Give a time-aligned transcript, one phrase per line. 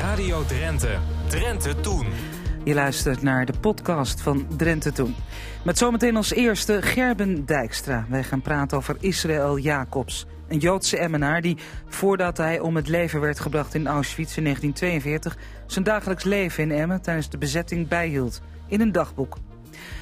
[0.00, 0.98] Radio Drenthe.
[1.28, 2.06] Drenthe Toen.
[2.64, 5.14] Je luistert naar de podcast van Drenthe Toen.
[5.64, 8.06] Met zometeen als eerste Gerben Dijkstra.
[8.08, 10.26] Wij gaan praten over Israël Jacobs.
[10.48, 11.56] Een Joodse emmenaar die,
[11.88, 15.36] voordat hij om het leven werd gebracht in Auschwitz in 1942...
[15.66, 18.40] zijn dagelijks leven in Emmen tijdens de bezetting bijhield.
[18.66, 19.38] In een dagboek.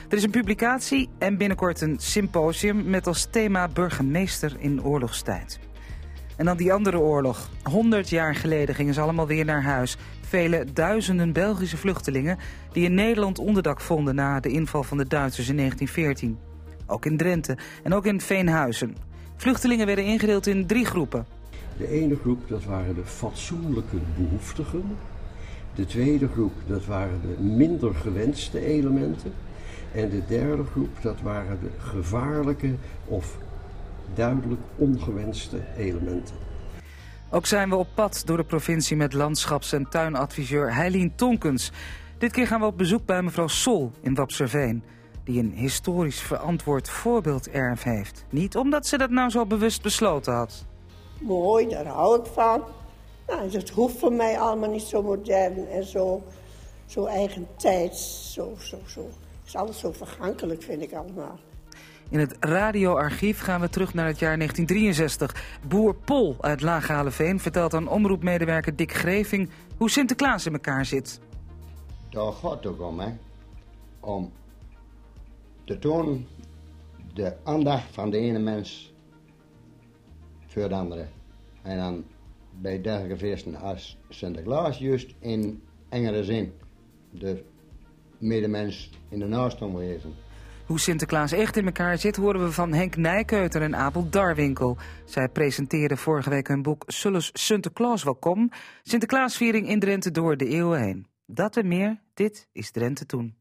[0.08, 5.58] Er is een publicatie en binnenkort een symposium met als thema burgemeester in oorlogstijd.
[6.38, 7.48] En dan die andere oorlog.
[7.62, 9.96] 100 jaar geleden gingen ze allemaal weer naar huis.
[10.20, 12.38] Vele duizenden Belgische vluchtelingen
[12.72, 16.38] die in Nederland onderdak vonden na de inval van de Duitsers in 1914.
[16.86, 18.96] Ook in Drenthe en ook in Veenhuizen.
[19.36, 21.26] Vluchtelingen werden ingedeeld in drie groepen.
[21.76, 24.82] De ene groep, dat waren de fatsoenlijke behoeftigen.
[25.74, 29.32] De tweede groep, dat waren de minder gewenste elementen.
[29.92, 33.38] En de derde groep, dat waren de gevaarlijke of
[34.14, 36.34] duidelijk ongewenste elementen.
[37.30, 41.72] Ook zijn we op pad door de provincie met landschaps- en tuinadviseur Heilien Tonkens.
[42.18, 44.82] Dit keer gaan we op bezoek bij mevrouw Sol in Wapserveen...
[45.24, 48.24] die een historisch verantwoord voorbeelderf heeft.
[48.30, 50.66] Niet omdat ze dat nou zo bewust besloten had.
[51.20, 52.62] Mooi, daar hou ik van.
[53.26, 56.22] Nou, het hoeft voor mij allemaal niet zo modern en zo,
[56.86, 58.32] zo eigen tijds.
[58.32, 59.00] Zo, zo, zo.
[59.00, 61.38] Het is alles zo vergankelijk, vind ik allemaal.
[62.10, 65.58] In het radioarchief gaan we terug naar het jaar 1963.
[65.68, 69.50] Boer Pol uit Laaghaleveen vertelt aan omroepmedewerker Dick Greving...
[69.76, 71.20] hoe Sinterklaas in elkaar zit.
[72.10, 73.12] Daar gaat het ook om, hè.
[74.00, 74.32] Om
[75.64, 76.26] te tonen
[77.14, 78.92] de aandacht van de ene mens
[80.46, 81.06] voor de andere.
[81.62, 82.04] En dan
[82.50, 86.52] bij dergelijke feesten als Sinterklaas juist in engere zin.
[87.10, 87.44] De
[88.18, 90.14] medemens in de naastomgeving.
[90.68, 94.76] Hoe Sinterklaas echt in elkaar zit horen we van Henk Nijkeuter en Abel Darwinkel.
[95.04, 98.50] Zij presenteerden vorige week hun boek Sulles Sinterklaas welkom.
[98.82, 101.06] Sinterklaasviering in Drenthe door de eeuwen heen.
[101.26, 103.36] Dat en meer, dit is Drenthe Toen.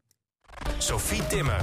[0.77, 1.61] Sophie Timmer.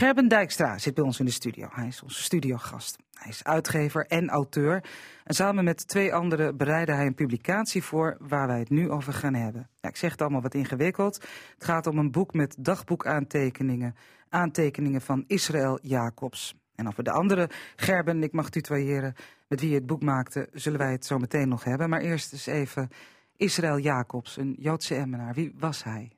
[0.00, 1.68] Gerben Dijkstra zit bij ons in de studio.
[1.72, 2.98] Hij is onze studiogast.
[3.14, 4.84] Hij is uitgever en auteur.
[5.24, 9.12] En samen met twee anderen bereidde hij een publicatie voor waar wij het nu over
[9.12, 9.70] gaan hebben.
[9.80, 11.14] Ik zeg het allemaal wat ingewikkeld.
[11.54, 13.94] Het gaat om een boek met dagboekaantekeningen.
[14.28, 16.54] Aantekeningen van Israël Jacobs.
[16.74, 19.14] En over de andere, Gerben, ik mag tutoyeren,
[19.48, 21.88] met wie het boek maakte, zullen wij het zo meteen nog hebben.
[21.88, 22.88] Maar eerst eens even
[23.36, 25.34] Israël Jacobs, een Joodse emmenaar.
[25.34, 26.10] Wie was hij?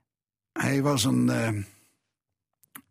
[0.53, 1.63] Hij was een uh,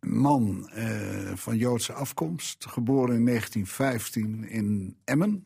[0.02, 5.46] man uh, van Joodse afkomst, geboren in 1915 in Emmen.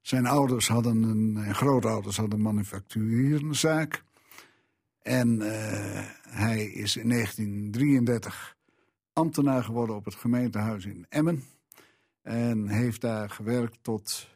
[0.00, 4.04] Zijn ouders hadden een, en grootouders hadden een manufacturierenzaak.
[5.02, 5.48] En uh,
[6.28, 8.56] hij is in 1933
[9.12, 11.44] ambtenaar geworden op het gemeentehuis in Emmen.
[12.22, 14.28] En heeft daar gewerkt tot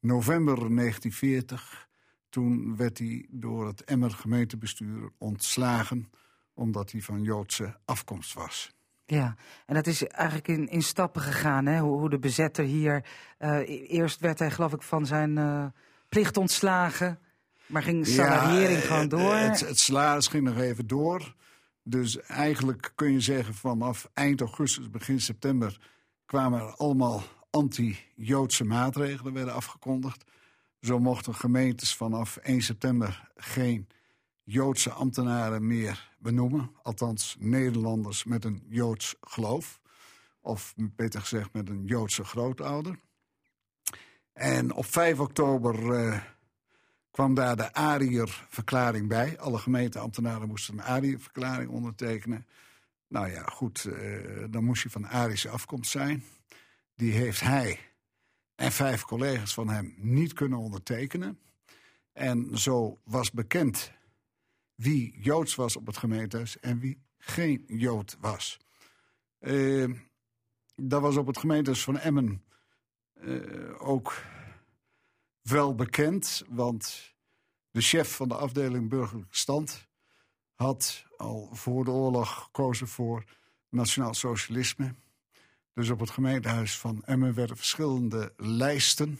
[0.00, 1.88] november 1940.
[2.28, 6.08] Toen werd hij door het Emmer gemeentebestuur ontslagen
[6.54, 8.74] omdat hij van Joodse afkomst was.
[9.06, 11.78] Ja, en dat is eigenlijk in, in stappen gegaan, hè?
[11.78, 13.04] Hoe, hoe de bezetter hier...
[13.38, 15.66] Uh, eerst werd hij geloof ik van zijn uh,
[16.08, 17.18] plicht ontslagen...
[17.66, 19.34] maar ging salariering ja, gewoon door.
[19.34, 21.34] Het, het salaris ging nog even door.
[21.82, 25.78] Dus eigenlijk kun je zeggen vanaf eind augustus, begin september...
[26.26, 30.24] kwamen er allemaal anti-Joodse maatregelen werden afgekondigd.
[30.80, 33.88] Zo mochten gemeentes vanaf 1 september geen
[34.44, 36.70] Joodse ambtenaren meer benoemen.
[36.82, 39.80] Althans, Nederlanders met een Joods geloof.
[40.40, 42.98] Of beter gezegd met een Joodse grootouder.
[44.32, 46.20] En op 5 oktober uh,
[47.10, 49.38] kwam daar de Ariër-verklaring bij.
[49.38, 52.46] Alle gemeenteambtenaren moesten een Ariër-verklaring ondertekenen.
[53.08, 56.24] Nou ja, goed, uh, dan moest je van Arische afkomst zijn.
[56.94, 57.78] Die heeft hij
[58.54, 61.38] en vijf collega's van hem niet kunnen ondertekenen.
[62.12, 63.92] En zo was bekend
[64.74, 68.58] wie Joods was op het gemeentehuis en wie geen Jood was.
[69.40, 69.94] Uh,
[70.76, 72.44] dat was op het gemeentehuis van Emmen
[73.14, 74.22] uh, ook
[75.42, 77.14] wel bekend, want
[77.70, 79.88] de chef van de afdeling burgerlijke stand
[80.54, 83.24] had al voor de oorlog gekozen voor
[83.68, 84.94] nationaal socialisme.
[85.72, 89.18] Dus op het gemeentehuis van Emmen werden verschillende lijsten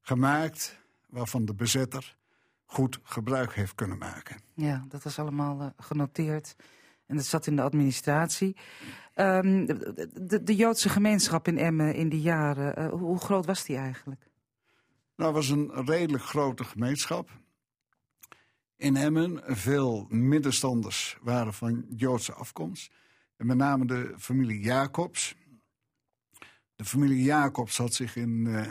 [0.00, 0.78] gemaakt
[1.08, 2.16] waarvan de bezetter
[2.66, 4.40] goed gebruik heeft kunnen maken.
[4.54, 6.56] Ja, dat was allemaal uh, genoteerd.
[7.06, 8.56] En dat zat in de administratie.
[9.14, 13.76] Um, de, de, Joodse gemeenschap in Emmen in die jaren, uh, hoe groot was die
[13.76, 14.28] eigenlijk?
[15.16, 17.30] Nou, het was een redelijk grote gemeenschap.
[18.76, 22.92] In Emmen, veel middenstanders waren van Joodse afkomst.
[23.36, 25.36] En met name de familie Jacobs.
[26.76, 28.66] De familie Jacobs had zich in uh,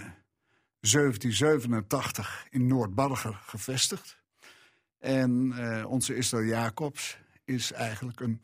[0.91, 4.17] 1787 in Noordbarger gevestigd.
[4.99, 8.41] En eh, onze Israël Jacobs is eigenlijk een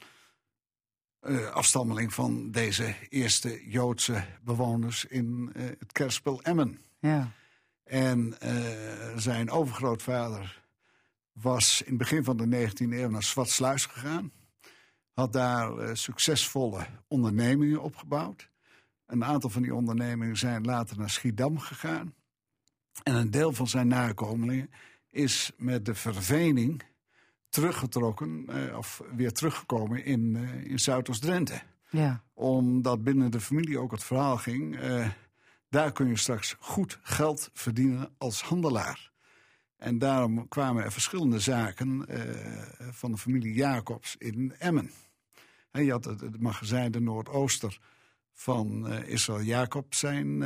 [1.22, 6.80] uh, afstammeling van deze eerste Joodse bewoners in uh, het kerspel Emmen.
[7.00, 7.32] Ja.
[7.84, 8.36] En
[9.16, 10.64] zijn overgrootvader
[11.32, 14.32] was in het begin van de 19e eeuw naar Zwartsluis gegaan.
[15.12, 18.50] Had daar succesvolle ondernemingen opgebouwd.
[19.06, 22.14] Een aantal van die ondernemingen zijn later naar Schiedam gegaan.
[23.04, 24.70] En een deel van zijn nakomelingen
[25.10, 26.84] is met de vervening
[27.50, 31.62] teruggetrokken, eh, of weer teruggekomen in, uh, in Zuidoost-Drenthe.
[31.90, 32.24] Ja.
[32.34, 35.08] Omdat binnen de familie ook het verhaal ging, uh,
[35.70, 39.12] daar kun je straks goed geld verdienen als handelaar.
[39.78, 42.06] En daarom kwamen er verschillende zaken
[42.92, 44.92] van de familie Jacobs in Emmen.
[45.72, 47.80] En je had het, het magazijn de Noordooster
[48.34, 50.44] van Israël Jacob, zijn,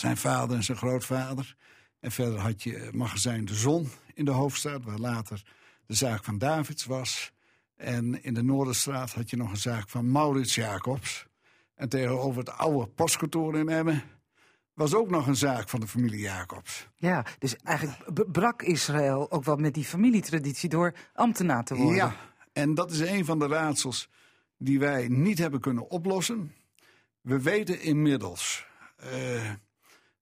[0.00, 1.56] zijn vader en zijn grootvader.
[2.00, 5.42] En verder had je magazijn De Zon in de hoofdstad, waar later
[5.86, 7.32] de zaak van Davids was.
[7.76, 11.26] En in de Noorderstraat had je nog een zaak van Maurits Jacobs.
[11.74, 14.02] En tegenover het oude postkantoor in Emmen
[14.74, 16.88] was ook nog een zaak van de familie Jacobs.
[16.94, 21.96] Ja, dus eigenlijk brak Israël ook wel met die familietraditie door ambtenaar te worden.
[21.96, 22.16] Ja,
[22.52, 24.08] en dat is een van de raadsels
[24.58, 26.54] die wij niet hebben kunnen oplossen.
[27.20, 28.66] We weten inmiddels
[29.04, 29.50] uh,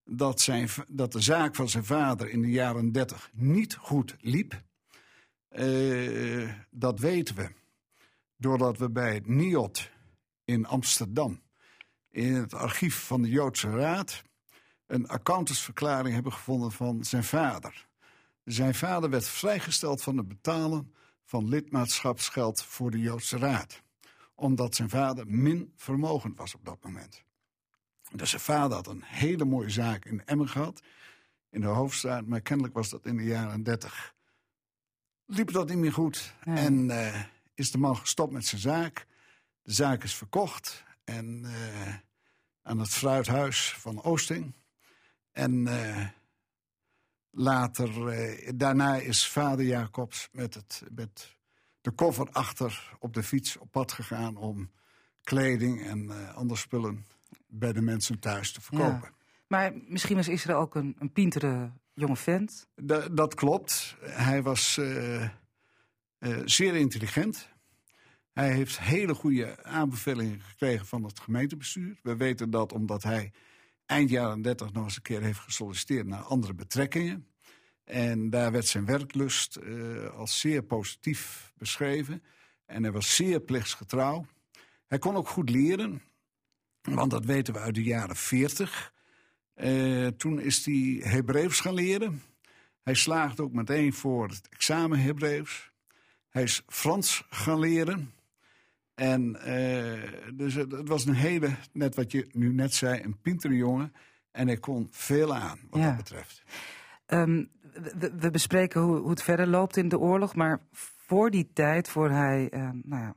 [0.05, 4.63] dat, zijn, dat de zaak van zijn vader in de jaren 30 niet goed liep.
[5.49, 7.49] Uh, dat weten we
[8.37, 9.89] doordat we bij het NIOT
[10.45, 11.41] in Amsterdam,
[12.09, 14.23] in het archief van de Joodse Raad,
[14.85, 17.87] een accountantsverklaring hebben gevonden van zijn vader.
[18.43, 20.93] Zijn vader werd vrijgesteld van het betalen
[21.23, 23.81] van lidmaatschapsgeld voor de Joodse Raad,
[24.35, 27.24] omdat zijn vader min vermogend was op dat moment.
[28.11, 30.81] Dus zijn vader had een hele mooie zaak in Emmen gehad,
[31.49, 34.13] in de hoofdstraat, maar kennelijk was dat in de jaren 30.
[35.25, 37.23] Liep dat niet meer goed en uh,
[37.53, 39.05] is de man gestopt met zijn zaak.
[39.61, 41.95] De zaak is verkocht en uh,
[42.61, 44.53] aan het fruithuis van Oosting.
[45.31, 46.07] En uh,
[47.31, 47.89] later,
[48.57, 51.35] daarna is vader Jacobs met, het, met
[51.81, 54.71] de koffer achter op de fiets op pad gegaan om
[55.23, 57.05] kleding en andere spullen
[57.59, 59.13] bij de mensen thuis te verkopen.
[59.47, 62.67] Maar misschien was Israël ook een, een pintere jonge vent.
[63.11, 63.95] dat klopt.
[64.01, 65.29] Hij was uh, uh,
[66.45, 67.49] zeer intelligent.
[68.33, 71.99] Hij heeft hele goede aanbevelingen gekregen van het gemeentebestuur.
[72.03, 73.31] We weten dat omdat hij
[73.85, 77.27] eind jaren 30 nog eens een keer heeft gesolliciteerd naar andere betrekkingen.
[77.83, 82.23] En daar werd zijn werklust uh, als zeer positief beschreven.
[82.65, 84.25] En hij was zeer plichtsgetrouw.
[84.87, 86.01] Hij kon ook goed leren.
[86.93, 88.93] Want dat weten we uit de jaren 40.
[89.55, 92.21] Uh, toen is hij Hebreeuws gaan leren.
[92.83, 95.71] Hij slaagde ook meteen voor het examen Hebreeuws.
[96.29, 98.13] Hij is Frans gaan leren.
[98.95, 103.55] En uh, dus het, was een hele, net wat je nu net zei, een pintere
[103.55, 103.93] jongen.
[104.31, 105.87] En hij kon veel aan wat ja.
[105.87, 106.43] dat betreft.
[107.07, 110.35] Um, we, we, bespreken hoe, hoe, het verder loopt in de oorlog.
[110.35, 113.13] Maar voor die tijd, voor hij uh, nou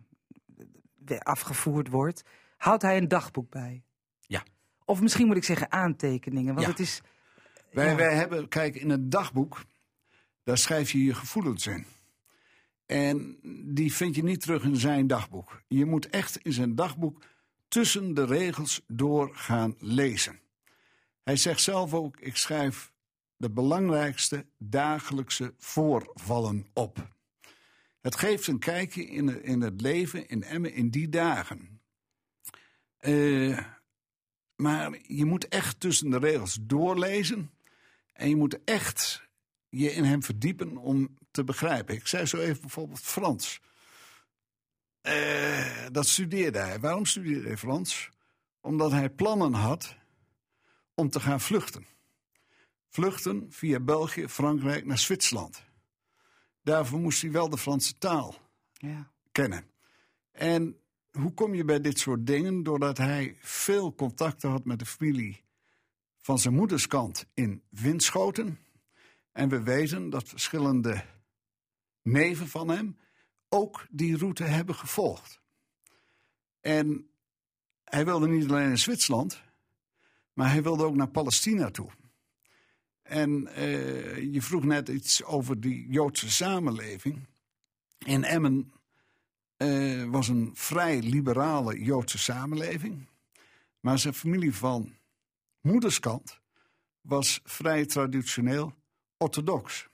[1.05, 2.23] ja, afgevoerd wordt
[2.59, 3.83] houdt hij een dagboek bij?
[4.27, 4.43] Ja.
[4.85, 7.01] Of misschien moet ik zeggen aantekeningen, want het is...
[7.73, 9.65] Wij, wij hebben, kijk, in het dagboek,
[10.45, 11.87] daar schrijf je je gevoelens in.
[12.87, 13.39] En
[13.75, 15.63] die vind je niet terug in zijn dagboek.
[15.67, 17.23] Je moet echt in zijn dagboek
[17.69, 20.41] tussen de regels door gaan lezen.
[21.23, 22.93] Hij zegt zelf ook: ik schrijf
[23.37, 27.09] de belangrijkste dagelijkse voorvallen op.
[28.01, 31.78] Het geeft een kijkje in, in het leven in Emmen in die dagen.
[33.01, 33.59] Uh,
[34.57, 37.51] maar je moet echt tussen de regels doorlezen.
[38.13, 39.29] En je moet echt
[39.69, 41.95] je in hem verdiepen om te begrijpen.
[41.95, 43.61] Ik zei zo even bijvoorbeeld Frans.
[45.03, 46.81] Uh, dat studeerde hij.
[46.81, 48.09] Waarom studeerde hij Frans?
[48.61, 49.97] Omdat hij plannen had
[50.95, 51.87] om te gaan vluchten.
[52.89, 55.65] Vluchten via België, Frankrijk naar Zwitserland.
[56.63, 58.35] Daarvoor moest hij wel de Franse taal
[58.73, 59.11] ja.
[59.33, 59.71] kennen.
[60.33, 60.81] En
[61.21, 62.63] hoe kom je bij dit soort dingen?
[62.63, 65.45] Doordat hij veel contacten had met de familie
[66.19, 68.59] van zijn moederskant in Winschoten.
[69.33, 71.05] En we weten dat verschillende
[72.03, 72.97] neven van hem
[73.49, 75.41] ook die route hebben gevolgd.
[76.61, 77.11] En
[77.85, 79.43] hij wilde niet alleen in Zwitserland,
[80.33, 81.91] maar hij wilde ook naar Palestina toe.
[83.03, 87.27] En uh, je vroeg net iets over die Joodse samenleving.
[87.99, 88.73] In Emmen
[89.59, 93.09] uh, was een vrij liberale Joodse samenleving.
[93.81, 94.97] Maar zijn familie van
[95.61, 96.41] moederskant
[97.01, 98.75] was vrij traditioneel
[99.17, 99.89] orthodox.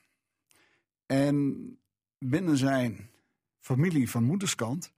[1.07, 1.79] En
[2.19, 3.11] binnen zijn
[3.61, 4.93] familie van moederskant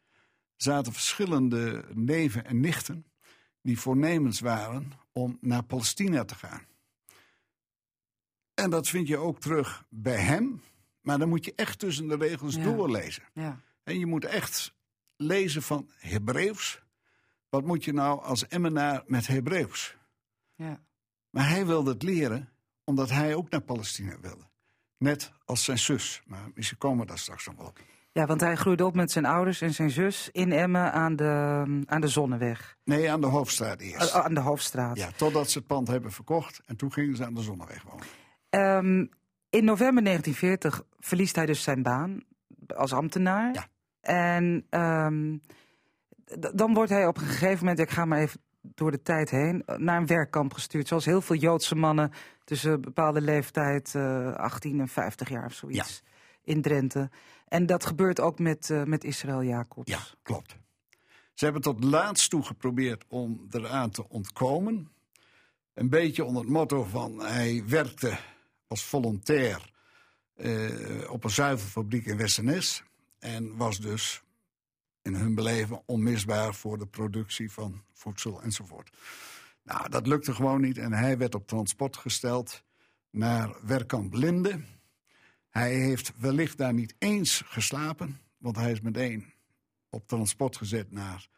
[0.56, 3.06] zaten verschillende neven en nichten
[3.62, 6.62] die voornemens waren om naar Palestina te gaan.
[8.54, 10.62] En dat vind je ook terug bij hem,
[11.00, 12.62] maar dan moet je echt tussen de regels Ja.
[12.62, 13.22] doorlezen.
[13.32, 13.60] Ja.
[13.86, 14.74] En je moet echt
[15.16, 16.82] lezen van Hebreeuws.
[17.48, 19.96] Wat moet je nou als Emmenaar met Hebreeuws?
[20.54, 20.80] Ja.
[21.30, 22.48] Maar hij wilde het leren
[22.84, 24.44] omdat hij ook naar Palestina wilde.
[24.98, 26.22] Net als zijn zus.
[26.26, 27.78] Maar misschien komen we daar straks nog wel op.
[28.12, 31.24] ja, want hij groeide op met zijn ouders en zijn zus in Emmen aan de,
[31.86, 32.76] aan de Zonneweg.
[32.84, 34.14] Nee, aan de Hoofdstraat eerst.
[34.14, 34.96] A- aan de Hoofdstraat.
[34.96, 36.60] Ja, totdat ze het pand hebben verkocht.
[36.64, 38.06] En toen gingen ze aan de Zonneweg wonen.
[38.50, 39.06] Ehm,
[39.50, 42.20] in november 1940 verliest hij dus zijn baan
[42.76, 43.54] als ambtenaar.
[43.54, 43.66] Ja.
[44.06, 45.36] En ehm,
[46.54, 49.62] dan wordt hij op een gegeven moment, ik ga maar even door de tijd heen,
[49.76, 50.88] naar een werkkamp gestuurd.
[50.88, 52.12] Zoals heel veel Joodse mannen
[52.44, 56.02] tussen een bepaalde leeftijd, eh 18 en 50 jaar of zoiets,
[56.44, 57.10] in Drenthe.
[57.48, 59.90] En dat gebeurt ook met, eh, met Israël Jacobs.
[59.90, 60.56] Ja, klopt.
[61.34, 64.90] Ze hebben tot laatst toe geprobeerd om eraan te ontkomen.
[65.74, 68.18] Een beetje onder het motto van hij werkte
[68.66, 69.74] als volontair
[70.36, 72.84] eh, op een zuivelfabriek in Westernes.
[73.18, 74.22] En was dus
[75.02, 78.90] in hun beleven onmisbaar voor de productie van voedsel enzovoort.
[79.62, 82.62] Nou, dat lukte gewoon niet en hij werd op transport gesteld
[83.10, 84.60] naar werkkamp Linde.
[85.48, 89.32] Hij heeft wellicht daar niet eens geslapen, want hij is meteen
[89.90, 91.28] op transport gezet naar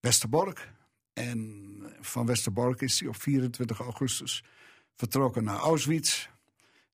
[0.00, 0.72] Westerbork.
[1.12, 4.44] En van Westerbork is hij op 24 augustus
[4.94, 6.28] vertrokken naar Auschwitz.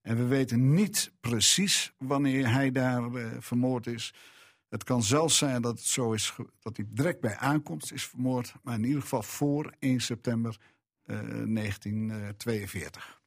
[0.03, 4.13] En we weten niet precies wanneer hij daar eh, vermoord is.
[4.69, 8.53] Het kan zelfs zijn dat het zo is dat hij direct bij aankomst is vermoord,
[8.63, 10.57] maar in ieder geval voor 1 september
[11.05, 13.21] eh, 1942.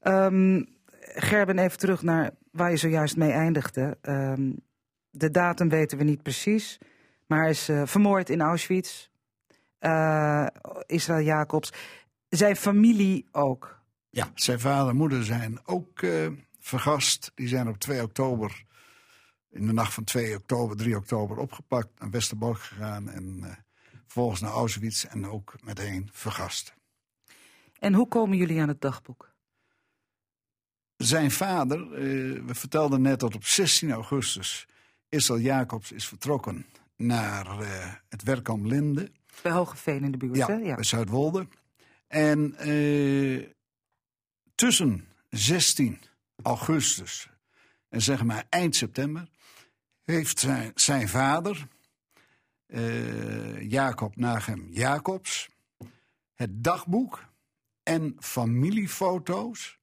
[0.00, 0.62] Ehm,
[1.00, 3.98] Gerben, even terug naar waar je zojuist mee eindigde.
[4.00, 4.52] Ehm,
[5.10, 6.78] de datum weten we niet precies,
[7.26, 9.08] maar hij is eh, vermoord in Auschwitz.
[9.78, 10.46] Eh,
[10.86, 11.72] Israël Jacobs.
[12.28, 13.75] Zijn familie ook.
[14.16, 16.26] Ja, zijn vader en moeder zijn ook eh,
[16.58, 17.32] vergast.
[17.34, 18.64] Die zijn op 2 oktober,
[19.50, 23.50] in de nacht van 2 oktober, 3 oktober, opgepakt, naar Westerbork gegaan en eh,
[24.04, 26.74] vervolgens naar Auschwitz en ook meteen vergast.
[27.78, 29.34] En hoe komen jullie aan het dagboek?
[30.96, 32.00] Zijn vader, eh,
[32.46, 34.66] we vertelden net dat op 16 augustus
[35.08, 37.46] Israël Jacobs is vertrokken naar
[38.08, 39.12] het werkkamp Linde.
[39.42, 40.54] Bij Hogeveen in de buurt, Ja, hè?
[40.54, 40.74] Ja.
[40.74, 41.46] bij Zuidwolde.
[42.08, 43.54] En eh,
[44.56, 46.00] tussen 16
[46.42, 47.28] augustus
[47.88, 49.28] en zeg maar eind september
[50.02, 51.68] heeft zijn, zijn vader,
[52.66, 55.48] eh, Jacob Nagem Jacobs,
[56.34, 57.24] het dagboek
[57.82, 59.78] en familiefoto's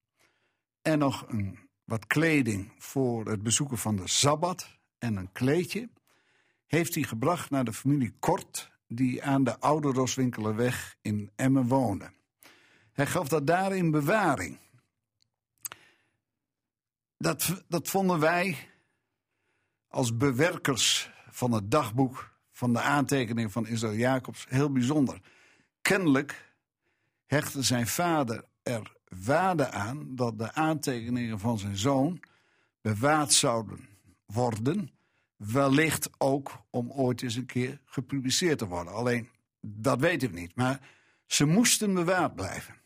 [0.82, 5.90] en nog een, wat kleding voor het bezoeken van de Sabbat en een kleedje
[6.66, 12.12] heeft hij gebracht naar de familie Kort, die aan de Oude Roswinkelerweg in Emmen woonde.
[12.94, 14.58] Hij gaf dat daar in bewaring.
[17.18, 18.70] Dat, dat vonden wij
[19.88, 25.22] als bewerkers van het dagboek van de aantekeningen van Israël Jacobs heel bijzonder.
[25.82, 26.54] Kennelijk
[27.26, 32.20] hechtte zijn vader er waarde aan dat de aantekeningen van zijn zoon
[32.82, 33.88] bewaard zouden
[34.26, 34.92] worden
[35.36, 38.94] wellicht ook om ooit eens een keer gepubliceerd te worden.
[38.94, 39.30] Alleen,
[39.62, 40.56] dat weten we niet.
[40.56, 40.80] Maar
[41.26, 42.82] ze moesten bewaard blijven.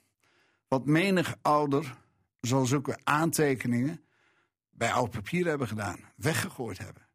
[0.68, 1.98] Want menig ouder
[2.42, 4.02] zal zulke aantekeningen
[4.70, 7.08] bij oud papier hebben gedaan, weggegooid hebben.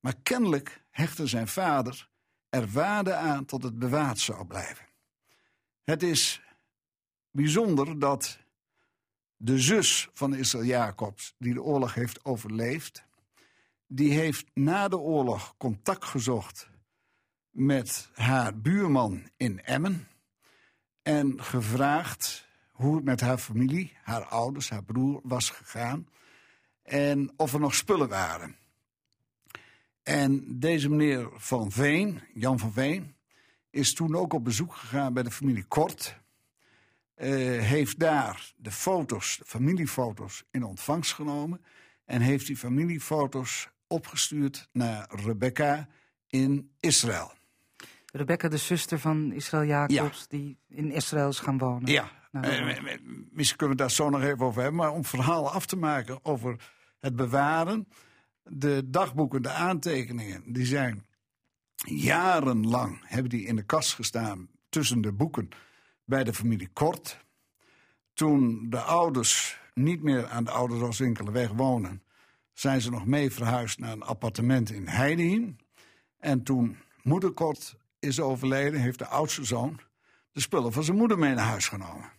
[0.00, 2.08] Maar kennelijk hechtte zijn vader
[2.48, 4.86] er waarde aan tot het bewaard zou blijven.
[5.84, 6.42] Het is
[7.30, 8.38] bijzonder dat
[9.36, 13.04] de zus van Israël Jacobs, die de oorlog heeft overleefd,
[13.86, 16.70] die heeft na de oorlog contact gezocht
[17.50, 20.08] met haar buurman in Emmen
[21.02, 22.48] en gevraagd
[22.80, 26.08] hoe het met haar familie, haar ouders, haar broer was gegaan
[26.82, 28.56] en of er nog spullen waren.
[30.02, 33.14] En deze meneer Van Veen, Jan van Veen,
[33.70, 36.18] is toen ook op bezoek gegaan bij de familie Kort.
[37.14, 37.28] eh,
[37.60, 41.64] heeft daar de foto's, de familiefoto's, in ontvangst genomen.
[42.04, 45.88] En heeft die familiefoto's opgestuurd naar Rebecca
[46.26, 47.32] in Israël.
[48.12, 51.90] Rebecca, de zuster van Israël Jacobs, die in Israël is gaan wonen.
[51.90, 52.98] Ja, Nou, eh,
[53.30, 54.80] misschien kunnen we het daar zo nog even over hebben.
[54.80, 57.88] Maar om verhaal af te maken over het bewaren.
[58.42, 61.06] De dagboeken, de aantekeningen, die zijn
[61.84, 65.48] jarenlang hebben die in de kast gestaan tussen de boeken
[66.04, 67.24] bij de familie Kort.
[68.14, 72.02] toen de ouders niet meer aan de Oude Roswinkelenweg wonen,
[72.52, 75.58] zijn ze nog mee verhuisd naar een appartement in Heidien.
[76.18, 79.80] En toen moeder Kort is overleden, heeft de oudste zoon
[80.32, 82.10] de spullen van zijn moeder mee naar huis genomen.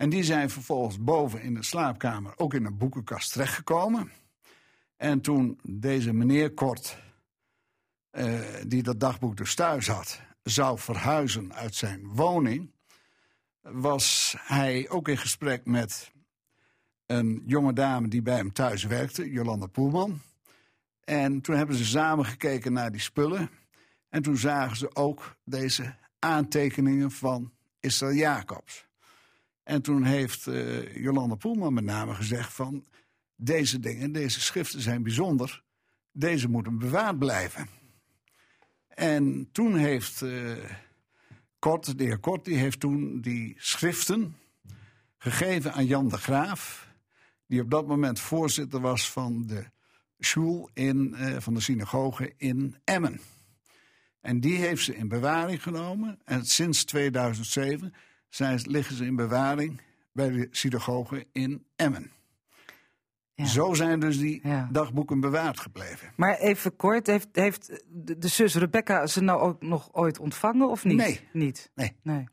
[0.00, 4.12] En die zijn vervolgens boven in de slaapkamer ook in een boekenkast terechtgekomen.
[4.96, 6.98] En toen deze meneer Kort,
[8.10, 12.70] eh, die dat dagboek dus thuis had, zou verhuizen uit zijn woning,
[13.60, 16.12] was hij ook in gesprek met
[17.06, 20.20] een jonge dame die bij hem thuis werkte, Jolanda Poelman.
[21.04, 23.50] En toen hebben ze samen gekeken naar die spullen.
[24.08, 28.88] En toen zagen ze ook deze aantekeningen van Israël Jacobs.
[29.70, 32.84] En toen heeft uh, Jolanda Poelman met name gezegd van...
[33.36, 35.62] deze dingen, deze schriften zijn bijzonder.
[36.12, 37.68] Deze moeten bewaard blijven.
[38.88, 40.56] En toen heeft uh,
[41.58, 44.36] Kort, de heer Kort, die heeft toen die schriften
[45.18, 46.88] gegeven aan Jan de Graaf...
[47.46, 49.64] die op dat moment voorzitter was van de
[50.18, 53.20] school in, uh, van de synagoge in Emmen.
[54.20, 56.18] En die heeft ze in bewaring genomen.
[56.24, 57.94] En sinds 2007
[58.30, 59.80] zijn, liggen ze in bewaring
[60.12, 62.12] bij de synagoge in Emmen.
[63.34, 63.46] Ja.
[63.46, 66.12] Zo zijn dus die dagboeken bewaard gebleven.
[66.16, 70.84] Maar even kort, heeft, heeft de, zus Rebecca ze nou ook nog ooit ontvangen of
[70.84, 70.96] niet?
[70.96, 71.20] Nee.
[71.32, 71.70] Niet?
[71.74, 71.96] Nee.
[72.02, 72.24] nee.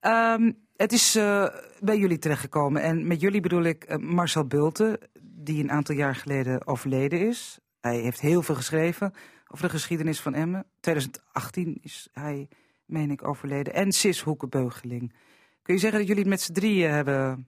[0.00, 1.46] Um, het is uh,
[1.80, 2.82] bij jullie terechtgekomen.
[2.82, 7.58] En met jullie bedoel ik uh, Marcel Bulten, die een aantal jaar geleden overleden is.
[7.80, 9.12] Hij heeft heel veel geschreven
[9.48, 10.66] over de geschiedenis van Emmen.
[10.80, 12.48] 2018 is hij,
[12.92, 13.74] meen ik, overleden.
[13.74, 15.12] En Sis Hoekenbeugeling.
[15.62, 17.46] Kun je zeggen dat jullie het met z'n drieën hebben...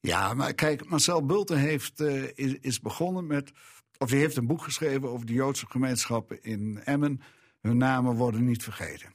[0.00, 3.52] Ja, maar kijk, Marcel Bulten heeft, uh, is, begonnen met...
[3.98, 7.20] of hij heeft een boek geschreven over de Joodse gemeenschappen in Emmen.
[7.60, 9.14] Hun namen worden niet vergeten.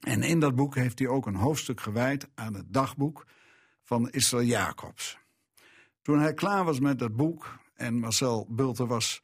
[0.00, 3.26] En in dat boek heeft hij ook een hoofdstuk gewijd aan het dagboek
[3.82, 5.18] van Israël Jacobs.
[6.02, 9.22] Toen hij klaar was met dat boek, en Marcel Bulten was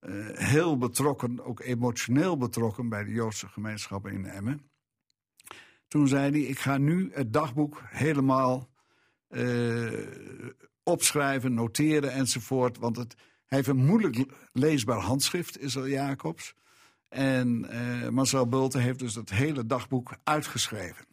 [0.00, 4.70] uh, heel betrokken, ook emotioneel betrokken bij de Joodse gemeenschappen in Emmen.
[5.88, 8.68] Toen zei hij: Ik ga nu het dagboek helemaal
[9.30, 9.92] uh,
[10.82, 12.78] opschrijven, noteren enzovoort.
[12.78, 13.14] Want het,
[13.46, 16.54] hij heeft een moeilijk leesbaar handschrift, Israël Jacobs.
[17.08, 21.06] En uh, Marcel Bulten heeft dus het hele dagboek uitgeschreven.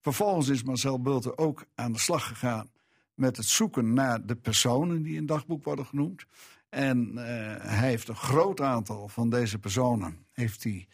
[0.00, 2.70] Vervolgens is Marcel Bulten ook aan de slag gegaan
[3.14, 6.24] met het zoeken naar de personen die in dagboek worden genoemd.
[6.68, 7.22] En uh,
[7.58, 10.88] hij heeft een groot aantal van deze personen heeft hij,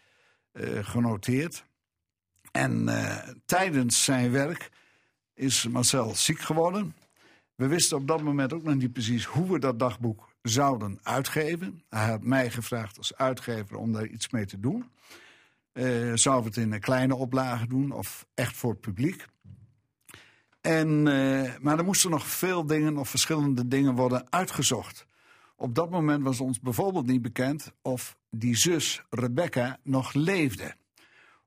[0.82, 1.66] genoteerd.
[2.56, 4.70] En uh, tijdens zijn werk
[5.34, 6.94] is Marcel ziek geworden.
[7.54, 11.82] We wisten op dat moment ook nog niet precies hoe we dat dagboek zouden uitgeven.
[11.88, 14.90] Hij had mij gevraagd als uitgever om daar iets mee te doen.
[16.14, 19.26] zouden we het in een kleine oplage doen of echt voor het publiek?
[20.60, 21.02] En,
[21.62, 25.06] maar er moesten nog veel dingen of verschillende dingen worden uitgezocht.
[25.56, 30.74] Op dat moment was ons bijvoorbeeld niet bekend of die zus Rebecca nog leefde.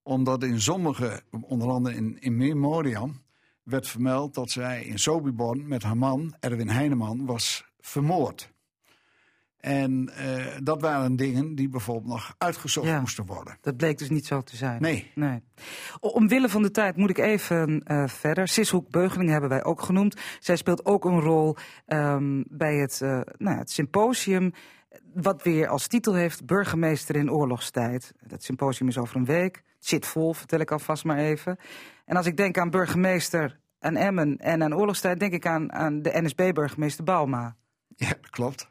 [0.07, 3.21] Omdat in sommige, onder andere in, in Memoriam,
[3.63, 8.51] werd vermeld dat zij in Sobibor met haar man, Erwin Heineman, was vermoord.
[9.57, 13.57] En uh, dat waren dingen die bijvoorbeeld nog uitgezocht ja, moesten worden.
[13.61, 14.81] Dat bleek dus niet zo te zijn.
[14.81, 15.11] Nee.
[15.15, 15.43] nee.
[15.99, 18.47] Omwille van de tijd moet ik even uh, verder.
[18.47, 20.15] Sishoek Beugeling hebben wij ook genoemd.
[20.39, 21.55] Zij speelt ook een rol
[21.87, 24.53] um, bij het, uh, nou, het symposium.
[25.13, 28.13] Wat weer als titel heeft Burgemeester in oorlogstijd.
[28.27, 29.55] Dat symposium is over een week.
[29.55, 31.57] Het zit vol, vertel ik alvast maar even.
[32.05, 35.19] En als ik denk aan burgemeester, aan Emmen en aan oorlogstijd...
[35.19, 37.55] denk ik aan, aan de NSB-burgemeester Bauma.
[37.95, 38.67] Ja, dat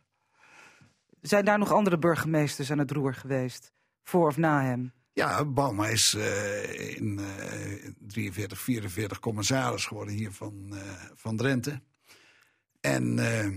[1.21, 3.73] zijn daar nog andere burgemeesters aan het roer geweest?
[4.03, 4.93] Voor of na hem?
[5.13, 10.81] Ja, Bauma is uh, in uh, 43, 44 commissaris geworden hier van, uh,
[11.15, 11.81] van Drenthe.
[12.81, 13.49] En eh,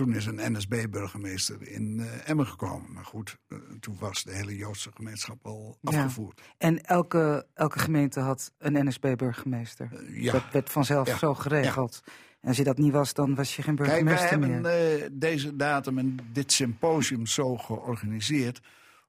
[0.00, 2.92] toen is een NSB-burgemeester in Emmen gekomen.
[2.92, 3.38] Maar goed,
[3.80, 6.40] toen was de hele Joodse gemeenschap al afgevoerd.
[6.44, 6.52] Ja.
[6.58, 10.12] En elke, elke gemeente had een NSB-burgemeester?
[10.12, 10.32] ja.
[10.32, 11.16] Dat werd vanzelf ja.
[11.16, 12.02] zo geregeld?
[12.40, 14.70] En als je dat niet was, dan was je geen burgemeester Kijk, wij meer.
[14.70, 18.60] hebben uh, deze datum en dit symposium zo georganiseerd...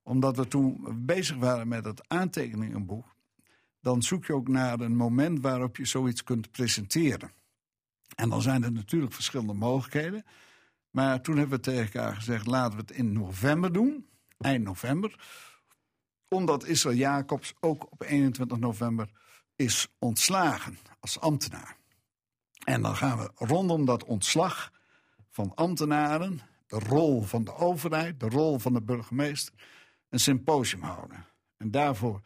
[0.04, 3.15] omdat we toen bezig waren met het aantekeningenboek.
[3.82, 7.32] Dan zoek je ook naar een moment waarop je zoiets kunt presenteren.
[8.15, 10.23] En dan zijn er natuurlijk verschillende mogelijkheden.
[10.91, 12.45] Maar toen hebben we tegen elkaar gezegd...
[12.45, 15.19] laten we het in november doen, eind november.
[16.27, 19.10] Omdat Israël Jacobs ook op 21 november
[19.56, 21.77] is ontslagen als ambtenaar.
[22.63, 24.71] En dan gaan we rondom dat ontslag
[25.30, 29.54] van ambtenaren, de rol van de overheid, de rol van de burgemeester,
[30.10, 31.25] een symposium houden.
[31.58, 32.21] En daarvoor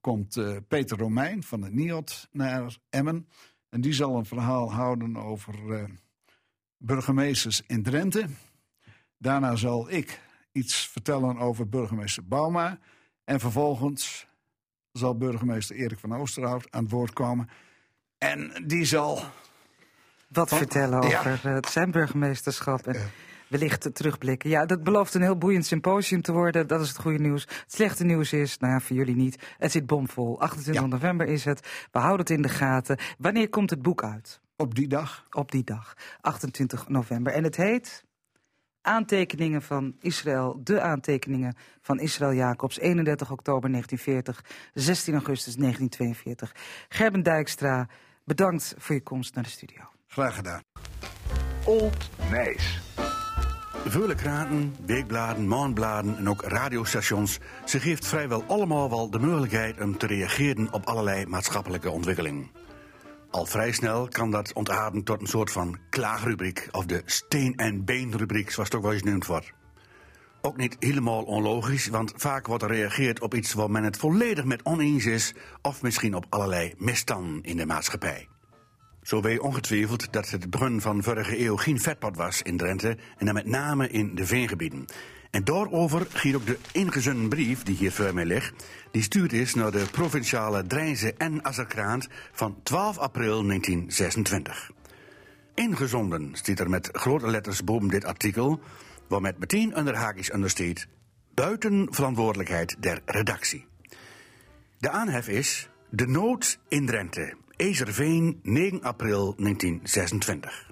[0.00, 3.28] komt uh, Peter Romein van de NIOD naar Emmen.
[3.68, 5.84] En die zal een verhaal houden over eh,
[6.86, 8.26] burgemeesters in Drenthe.
[9.18, 10.20] Daarna zal ik
[10.52, 12.78] iets vertellen over burgemeester Bauma.
[13.24, 14.26] En vervolgens
[14.92, 17.48] zal burgemeester Erik van Oosterhout aan het woord komen.
[18.18, 19.22] En die zal...
[20.28, 21.60] Wat vertellen over ja.
[21.68, 22.86] zijn burgemeesterschap.
[22.86, 23.10] En
[23.48, 24.50] wellicht terugblikken.
[24.50, 26.66] Ja, dat belooft een heel boeiend symposium te worden.
[26.66, 27.42] Dat is het goede nieuws.
[27.42, 29.54] Het slechte nieuws is, nou ja, voor jullie niet.
[29.58, 30.40] Het zit bomvol.
[30.40, 31.86] 28 november is het.
[31.92, 32.98] We houden het in de gaten.
[33.18, 34.40] Wanneer komt het boek uit?
[34.56, 35.26] Op die dag.
[35.30, 35.96] Op die dag.
[36.20, 37.32] 28 november.
[37.32, 38.04] En het heet...
[38.80, 46.54] Aantekeningen van Israël, de aantekeningen van Israël Jacobs, 31 oktober 1940, 16 augustus 1942.
[46.88, 47.88] Gerben Dijkstra,
[48.24, 49.82] bedankt voor je komst naar de studio.
[50.06, 50.60] Graag gedaan.
[51.64, 52.80] Old Nijs.
[53.86, 57.38] Vele kranten, weekbladen, maandbladen en ook radiostations.
[57.64, 62.50] Ze geeft vrijwel allemaal wel de mogelijkheid om te reageren op allerlei maatschappelijke ontwikkelingen.
[63.36, 67.84] Al vrij snel kan dat ontaarden tot een soort van klaagrubriek of de steen- en
[67.84, 69.52] beenrubriek, zoals het ook wel eens genoemd wordt.
[70.40, 74.44] Ook niet helemaal onlogisch, want vaak wordt er gereageerd op iets waar men het volledig
[74.44, 78.28] met oneens is, of misschien op allerlei misstanden in de maatschappij.
[79.02, 83.26] Zo weet ongetwijfeld dat het begin van vorige eeuw geen vetpad was in Drenthe en
[83.26, 84.84] dan met name in de veengebieden.
[85.30, 89.54] En daarover giet ook de ingezonden brief die hier voor mij ligt, die stuurd is
[89.54, 94.70] naar de provinciale Drijnse en Azerkraant van 12 april 1926.
[95.54, 98.60] Ingezonden staat er met grote letters boven dit artikel,
[99.08, 100.88] waar met meteen onder haakjes ondersteed,
[101.34, 103.66] buiten verantwoordelijkheid der redactie.
[104.78, 110.70] De aanhef is de nood in Drenthe, Ezerveen, 9 april 1926.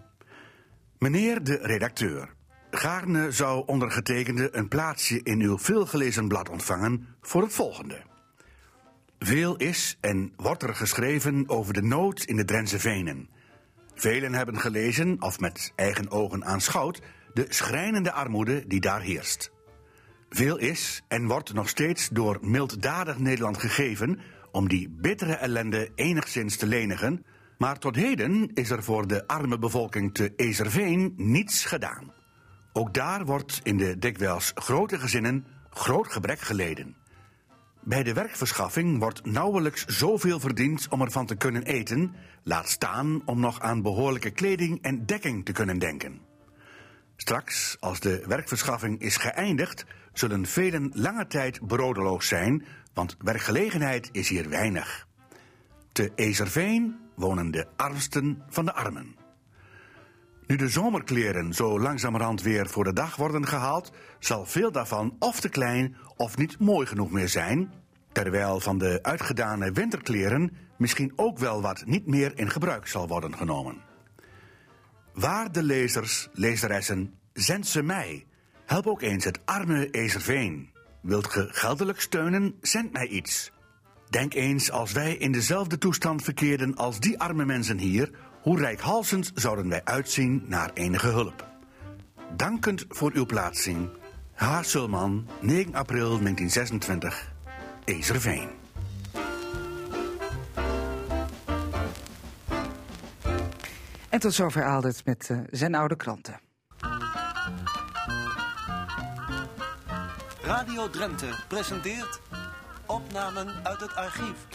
[0.99, 2.35] Meneer de redacteur,
[2.77, 8.03] Gaarne zou ondergetekende een plaatsje in uw veelgelezen blad ontvangen voor het volgende.
[9.19, 13.29] Veel is en wordt er geschreven over de nood in de Drentse venen.
[13.95, 17.01] Velen hebben gelezen, of met eigen ogen aanschouwd,
[17.35, 19.53] de schrijnende armoede die daar heerst.
[20.29, 26.57] Veel is en wordt nog steeds door milddadig Nederland gegeven om die bittere ellende enigszins
[26.57, 27.25] te lenigen,
[27.59, 32.14] maar tot heden is er voor de arme bevolking te Ezerveen niets gedaan.
[32.77, 36.97] Ook daar wordt in de dikwijls grote gezinnen groot gebrek geleden.
[37.81, 43.41] Bij de werkverschaffing wordt nauwelijks zoveel verdiend om ervan te kunnen eten, laat staan om
[43.41, 46.21] nog aan behoorlijke kleding en dekking te kunnen denken.
[47.17, 54.29] Straks, als de werkverschaffing is geëindigd, zullen velen lange tijd brodeloos zijn, want werkgelegenheid is
[54.29, 55.07] hier weinig.
[55.93, 59.24] Te Ezerveen wonen de armsten van de armen.
[60.47, 65.41] Nu de zomerkleren zo langzamerhand weer voor de dag worden gehaald, zal veel daarvan of
[65.41, 67.73] te klein of niet mooi genoeg meer zijn,
[68.13, 73.37] terwijl van de uitgedane winterkleren misschien ook wel wat niet meer in gebruik zal worden
[73.37, 73.77] genomen.
[75.15, 78.27] Waarde lezers, lezeressen, zend ze mij.
[78.65, 80.71] Help ook eens het arme Ezerveen.
[81.03, 83.53] Wilt ge geldelijk steunen, zend mij iets.
[84.09, 88.11] Denk eens als wij in dezelfde toestand verkeerden als die arme mensen hier,
[88.45, 91.47] hoe rijkhalsend zouden wij uitzien naar enige hulp.
[92.37, 93.89] Dankend voor uw plaatsing,
[94.35, 94.63] H.
[94.63, 97.33] Sulman, 9 april 1926,
[97.85, 98.49] Ezerveen.
[104.09, 106.41] En tot zover Aldert met uh, zijn oude kranten.
[110.43, 112.21] Radio Drenthe presenteert
[112.87, 114.47] opnamen uit het archief.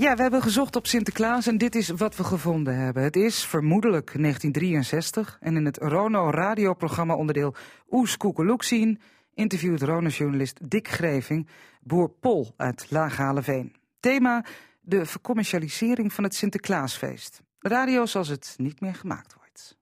[0.00, 3.02] Ja, we hebben gezocht op Sinterklaas en dit is wat we gevonden hebben.
[3.02, 7.54] Het is vermoedelijk 1963 en in het Rono radioprogramma onderdeel
[7.90, 9.00] Oes Koekeloeksien
[9.34, 11.48] interviewt Rono-journalist Dick Greving
[11.80, 13.74] boer Pol uit Laaghaleveen.
[13.98, 14.44] Thema
[14.80, 17.42] de vercommercialisering van het Sinterklaasfeest.
[17.58, 19.78] Radio zoals het niet meer gemaakt wordt.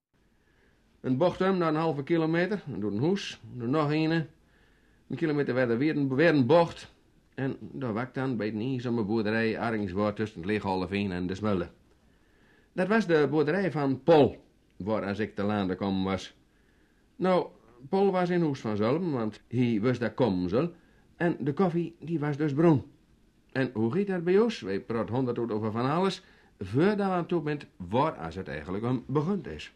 [1.01, 4.11] Een bocht om naar een halve kilometer, door een hoes, door nog een.
[5.09, 6.97] Een kilometer verder weer weer een bocht.
[7.39, 11.71] En daar wacht dan bij de eenzame boerderij Arringswoord tussen het en de Smullen.
[12.73, 14.37] Dat was de boerderij van Pol,
[14.77, 16.35] waar als ik te laan komen was.
[17.17, 17.47] Nou,
[17.89, 20.73] Pol was in hoes van Zulm, want hij dat komen zal.
[21.17, 22.83] En de koffie, die was dus broen.
[23.53, 24.61] En hoe gaat dat bij ons?
[24.61, 26.25] Wij praten honderd over van alles,
[26.59, 29.73] voordat we aan toe bent waar als het eigenlijk om begund is.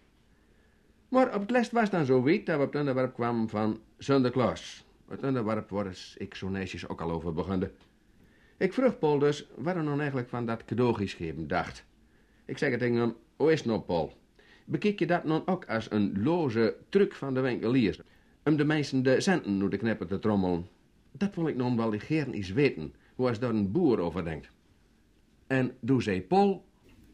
[1.08, 3.80] Maar op het les was dan zo wit dat we op het onderwerp kwamen van
[3.98, 4.84] Sinterklaas.
[5.12, 7.72] Het onderwerp waar ik zo netjes ook al over begonnen.
[8.56, 11.84] Ik vroeg Paul dus wat hij nou eigenlijk van dat cadeautjes geven dacht.
[12.44, 14.12] Ik zeg het tegen hem, hoe is het nou Paul?
[14.64, 18.00] Bekijk je dat nou ook als een loze truc van de winkeliers?
[18.44, 20.66] Om de mensen de centen door de te trommelen.
[21.10, 24.50] Dat wil ik nog wel gern eens weten, hoe als daar een boer over denkt.
[25.46, 26.64] En toen zei Paul...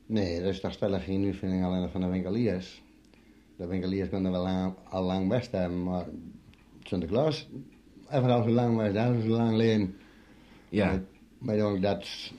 [0.06, 2.82] Nee, dat is toch stellig geen alleen van de winkeliers.
[3.56, 4.46] De winkeliers kunnen wel
[4.88, 6.06] al lang best hebben, maar
[6.82, 7.48] Sinterklaas,
[8.10, 9.96] even al zo lang was, dat is zo lang leven.
[10.68, 11.02] Ja.
[11.38, 12.32] Maar jongen, dat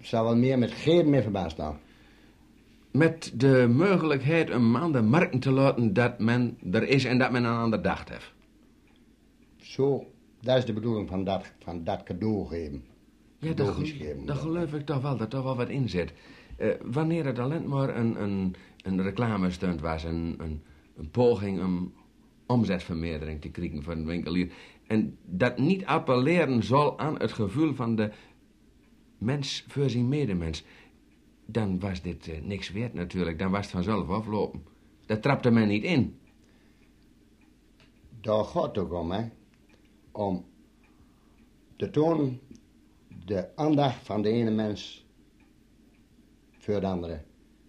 [0.00, 1.78] zou wel meer met geven meer verbaasd staan.
[2.90, 7.30] Met de mogelijkheid om aan de markten te laten dat men er is en dat
[7.30, 8.32] men een ander dacht heeft.
[9.56, 10.06] Zo,
[10.40, 12.84] dat is de bedoeling van dat, van dat cadeau geven.
[13.38, 14.26] Ja, dat, geven.
[14.26, 16.12] dat geloof ik toch wel, dat er wel wat in zit.
[16.56, 20.62] Eh, wanneer het alleen maar een, een, een reclamestunt was, een, een,
[20.96, 21.92] een poging om
[22.50, 24.52] omzetvermeerdering te krijgen van de winkelier.
[24.86, 28.12] En dat niet appelleren zal aan het gevoel van de
[29.18, 30.64] mens voor zijn medemens.
[31.46, 34.62] Dan was dit eh, niks waard natuurlijk, dan was het vanzelf aflopen.
[35.06, 36.18] Daar trapte men niet in.
[38.20, 39.28] Daar gaat het om, hè.
[40.12, 40.44] Om
[41.76, 42.40] te tonen
[43.24, 45.06] de aandacht van de ene mens
[46.50, 47.22] voor de andere.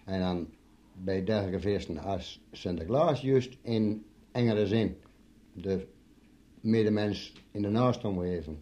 [0.05, 0.47] En dan
[0.93, 4.97] bij dergelijke feesten als Sinterklaas juist in engere zin.
[5.53, 5.87] De
[6.61, 8.57] medemens in de naaste omgeving.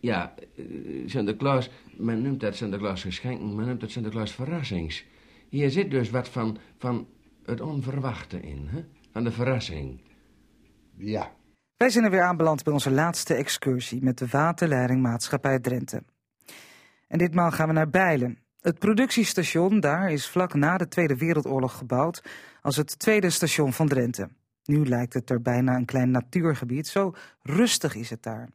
[0.00, 0.64] Ja, eh,
[1.06, 5.04] Sinterklaas, men noemt dat Sinterklaas geschenken, men noemt dat Sinterklaas verrassings.
[5.48, 7.08] Hier zit dus wat van, van
[7.44, 8.84] het onverwachte in, hè?
[9.12, 10.00] van de verrassing.
[10.96, 11.32] Ja.
[11.76, 16.02] Wij zijn er weer aanbeland bij onze laatste excursie met de waterleiding Maatschappij Drenthe.
[17.08, 18.38] En ditmaal gaan we naar Bijlen.
[18.60, 22.24] Het productiestation daar is vlak na de Tweede Wereldoorlog gebouwd
[22.60, 24.28] als het tweede station van Drenthe.
[24.64, 28.48] Nu lijkt het er bijna een klein natuurgebied, zo rustig is het daar.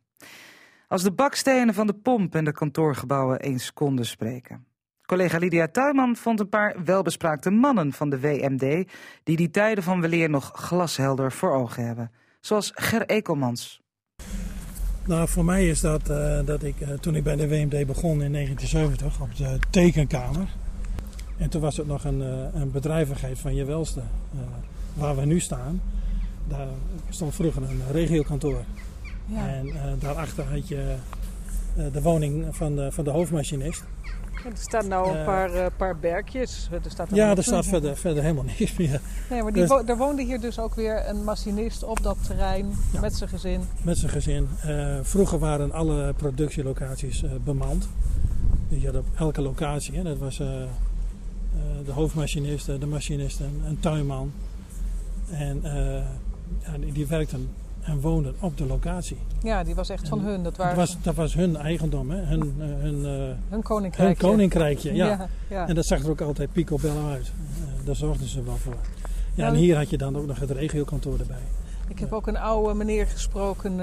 [0.88, 4.66] Als de bakstenen van de pomp en de kantoorgebouwen eens konden spreken.
[5.06, 8.92] Collega Lydia Tuinman vond een paar welbespraakte mannen van de WMD...
[9.24, 12.12] die die tijden van weleer nog glashelder voor ogen hebben.
[12.40, 13.82] Zoals Ger Ekelmans.
[15.06, 18.22] Nou, voor mij is dat eh, dat ik eh, toen ik bij de WMD begon
[18.22, 20.48] in 1970 op de tekenkamer.
[21.38, 24.02] En toen was het nog een, eh, een bedrijvigheid van je welste.
[24.98, 25.82] Waar we nu staan,
[26.48, 26.68] daar
[27.10, 28.64] stond vroeger een regiokantoor.
[29.26, 29.48] Ja.
[29.48, 30.96] En eh, daarachter had je
[31.78, 33.84] eh, de woning van de, van de hoofdmachinist.
[34.46, 36.70] Er staan nou een Eh, paar, eh, paar berkjes.
[36.72, 39.02] Er staat Ja, er staat verder, verder helemaal niks meer.
[39.30, 42.18] Nee, maar die Dus- wo- er woonde hier dus ook weer een machinist op dat
[42.26, 42.66] terrein
[43.02, 43.62] met zijn gezin.
[43.82, 44.48] Met zijn gezin.
[45.02, 47.88] Vroeger waren alle productielocaties bemand.
[48.70, 50.38] Dus je had op elke locatie, hè, dat was
[51.86, 54.32] de hoofdmachinist, de machinist en een tuinman.
[55.32, 56.04] En eh,
[56.66, 57.50] ja, die, die werkten
[57.82, 59.18] en woonden op de locatie.
[59.44, 60.44] Ja, die was echt van hun.
[60.44, 62.22] Dat, waren was, dat was hun eigendom, hè?
[62.22, 64.26] hun, eh, hun, eh, hun koninkrijkje.
[64.26, 64.94] hun koninkrijkje.
[64.94, 65.06] Ja.
[65.18, 65.68] Ja, ja.
[65.68, 67.32] En dat zag er ook altijd picobello uit.
[67.84, 68.76] Daar zorgden ze wel voor.
[69.34, 71.38] Ja, en Nou, hier had je dan ook nog het regiokantoor erbij.
[71.88, 73.80] Ik heb ook een oude meneer gesproken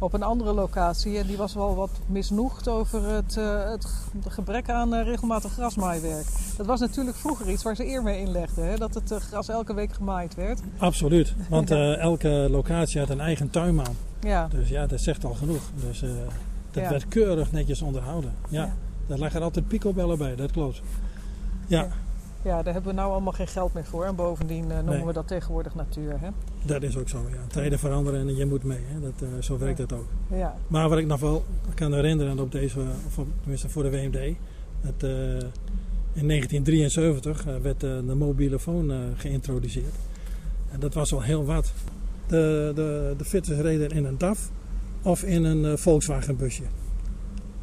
[0.00, 1.18] op een andere locatie.
[1.18, 5.52] En die was wel wat misnoegd over het, eh, het ge- gebrek aan eh, regelmatig
[5.52, 6.26] grasmaaiwerk.
[6.56, 8.64] Dat was natuurlijk vroeger iets waar ze eer mee inlegden.
[8.68, 8.76] Hè?
[8.76, 10.60] Dat het eh, gras elke week gemaaid werd.
[10.78, 11.70] Absoluut, want
[12.10, 13.96] elke locatie had een eigen tuinman.
[14.20, 14.48] Ja.
[14.48, 15.62] Dus ja, dat zegt al genoeg.
[15.88, 16.00] Dus
[16.70, 16.90] dat Ja.
[16.90, 18.32] werd keurig netjes onderhouden.
[18.48, 18.72] Ja, Ja.
[19.06, 20.80] daar lagen altijd picobellen bij, dat klopt.
[21.66, 21.88] Ja,
[22.42, 24.04] Ja, daar hebben we nou allemaal geen geld meer voor.
[24.04, 25.04] En bovendien eh, noemen Nee.
[25.04, 26.20] we dat tegenwoordig natuur.
[26.20, 26.28] Hè?
[26.64, 27.18] dat is ook zo.
[27.30, 27.36] Ja.
[27.46, 28.80] Tijden veranderen en je moet mee.
[28.86, 29.00] Hè.
[29.00, 30.06] Dat, eh, zo werkt dat ook.
[30.30, 30.54] Ja.
[30.68, 34.34] Maar wat ik nog wel kan herinneren op deze, of op- tenminste voor de WMD,
[34.80, 35.10] dat eh,
[36.12, 39.94] in 1973 eh, werd de mobiele phone geïntroduceerd.
[40.72, 41.72] En dat was wel heel wat.
[42.26, 44.50] De, de, de fitters reden in een DAF
[45.02, 46.62] of in een Volkswagen busje.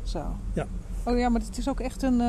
[0.04, 0.22] Zo.
[0.54, 0.66] Ja.
[1.04, 2.22] Oh ja, maar het is ook echt een,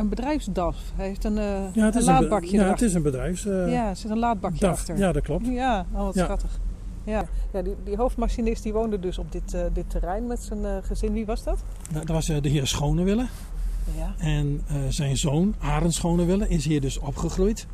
[0.00, 0.76] een bedrijfsdaf.
[0.96, 3.02] Hij heeft een, eh Ja, het een is een, be- laadbakje ja, het is een
[3.02, 3.46] bedrijfs.
[3.46, 4.72] eh, ja, er zit een laadbakje DAF.
[4.78, 4.96] achter.
[4.98, 5.46] Ja, dat klopt.
[5.46, 6.24] Ja, oh, wat Ja.
[6.24, 6.58] schattig.
[7.04, 10.82] Ja, ja die, die hoofdmachinist die woonde dus op dit, eh, dit terrein met zijn
[10.84, 11.12] gezin.
[11.12, 11.58] Wie was dat?
[11.92, 13.26] Nou, dat was de heer Schonewille.
[13.96, 14.14] Ja.
[14.18, 17.66] En zijn zoon, Arend Schonewille, is hier dus opgegroeid.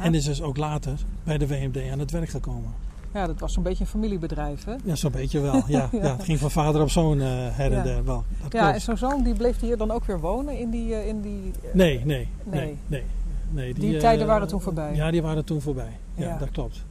[0.00, 0.92] En is dus ook later
[1.24, 2.72] bij de WMD aan het werk gekomen.
[3.16, 4.74] Ja, dat was zo'n beetje een familiebedrijf, hè?
[4.84, 5.62] Ja, zo'n beetje wel.
[5.66, 5.98] Ja, ja.
[6.16, 7.82] het ging van vader op zoon eh, her en Ja.
[7.82, 8.24] der wel.
[8.42, 8.74] Dat ja, klopt.
[8.74, 10.94] en zo'n zoon die bleef hier dan ook weer wonen in die...
[10.94, 12.60] eh, in die eh, Nee, nee, Nee.
[12.60, 12.78] nee.
[12.86, 13.04] nee,
[13.50, 13.74] nee.
[13.74, 14.94] Die eh, tijden waren toen voorbij.
[14.94, 15.92] Ja, die waren toen voorbij.
[16.14, 16.38] Ja, Ja.
[16.38, 16.84] dat klopt.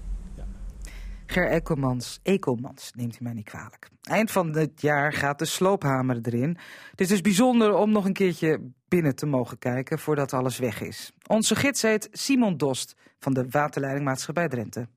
[1.27, 3.89] Ger Ekelmans, Ekelmans, neemt u mij niet kwalijk.
[4.03, 6.57] Eind van het jaar gaat de sloophamer erin.
[6.91, 10.81] Het is dus bijzonder om nog een keertje binnen te mogen kijken voordat alles weg
[10.81, 11.11] is.
[11.27, 14.87] Onze gids heet Simon Dost van de Waterleidingmaatschappij Drenthe.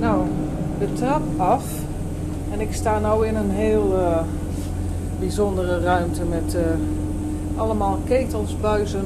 [0.00, 0.26] Nou,
[0.78, 1.64] de trap af.
[2.52, 4.18] En ik sta nu in een heel eh,
[5.18, 6.62] bijzondere ruimte met eh,
[7.56, 9.04] allemaal ketels, buizen,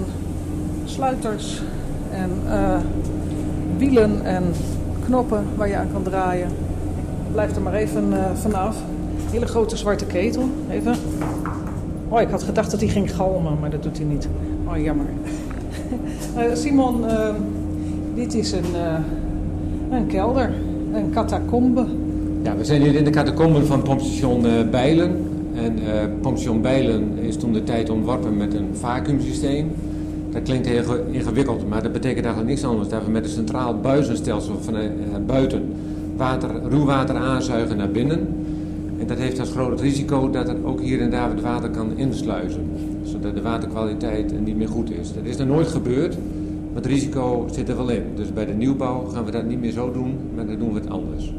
[0.84, 1.62] sluiters
[2.10, 2.76] en eh,
[3.76, 4.44] wielen en
[5.04, 6.48] knoppen waar je aan kan draaien.
[7.32, 8.76] Blijf er maar even vanaf.
[9.30, 10.48] Hele grote zwarte ketel.
[10.70, 10.94] Even
[12.08, 14.28] Oh, ik had gedacht dat hij ging galmen, maar dat doet hij niet.
[14.68, 15.06] Oh, jammer.
[16.62, 17.04] Simon,
[18.14, 18.74] dit is een,
[19.90, 20.52] een kelder,
[20.94, 21.84] een catacombe.
[22.42, 25.10] Ja, we zijn hier in de catacomben van pompstation Bijlen.
[25.54, 25.78] En
[26.20, 29.70] pompstation Bijlen is toen de tijd ontworpen met een vacuümsysteem.
[30.30, 32.88] Dat klinkt heel ingewikkeld, maar dat betekent eigenlijk niks anders.
[32.88, 34.74] Dat we met een centraal buizenstelsel van
[35.26, 35.62] buiten
[36.16, 38.28] water, ruwwater aanzuigen naar binnen.
[38.98, 41.86] En dat heeft als groot risico dat er ook hier en daar het water kan
[41.96, 42.62] insluizen.
[43.02, 45.12] Zodat de waterkwaliteit niet meer goed is.
[45.14, 46.16] Dat is er nooit gebeurd,
[46.74, 48.02] maar het risico zit er wel in.
[48.14, 50.80] Dus bij de nieuwbouw gaan we dat niet meer zo doen, maar dan doen we
[50.80, 51.32] het anders.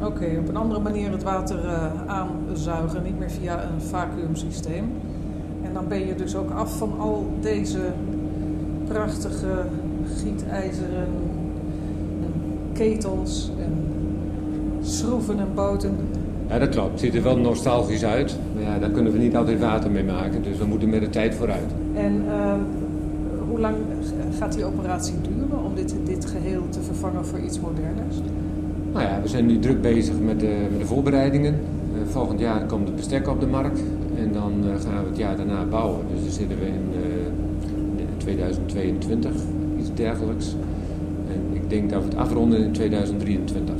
[0.00, 4.84] Oké, op een andere manier het water uh, aanzuigen, niet meer via een vacuümsysteem.
[5.62, 7.80] En dan ben je dus ook af van al deze
[8.88, 9.66] prachtige
[10.16, 11.08] gietijzeren
[12.72, 13.72] ketels en
[14.80, 15.96] schroeven en boten.
[16.48, 16.90] Ja, dat klopt.
[16.90, 18.36] Het ziet er wel nostalgisch uit.
[18.54, 20.42] Maar ja, daar kunnen we niet altijd water mee maken.
[20.42, 21.72] Dus we moeten met de tijd vooruit.
[21.94, 22.54] En uh,
[23.54, 23.76] hoe lang
[24.38, 28.16] gaat die operatie duren om dit, dit geheel te vervangen voor iets moderners?
[28.92, 31.54] Nou ja, we zijn nu druk bezig met de, met de voorbereidingen.
[31.54, 33.80] Uh, volgend jaar komt het bestek op de markt.
[34.16, 36.00] En dan uh, gaan we het jaar daarna bouwen.
[36.14, 39.30] Dus dan zitten we in 2022,
[39.78, 40.56] iets dergelijks.
[41.28, 43.74] En ik denk dat we het afronden in 2023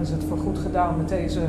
[0.00, 1.40] is het voor goed gedaan met deze,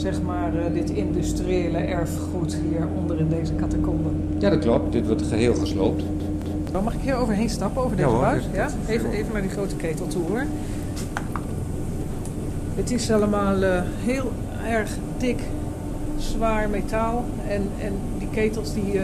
[0.00, 4.08] zeg maar, uh, dit industriële erfgoed hieronder in deze catacombe.
[4.38, 4.92] Ja, dat klopt.
[4.92, 6.02] Dit wordt geheel gesloopt.
[6.72, 8.44] Dan mag ik hier overheen stappen, over deze ja, buis?
[8.52, 8.68] Ja?
[8.86, 10.44] Even, even naar die grote ketel toe hoor.
[12.74, 14.32] Het is allemaal uh, heel
[14.66, 15.40] erg dik,
[16.18, 17.24] zwaar metaal.
[17.48, 19.02] En, en die ketels die uh,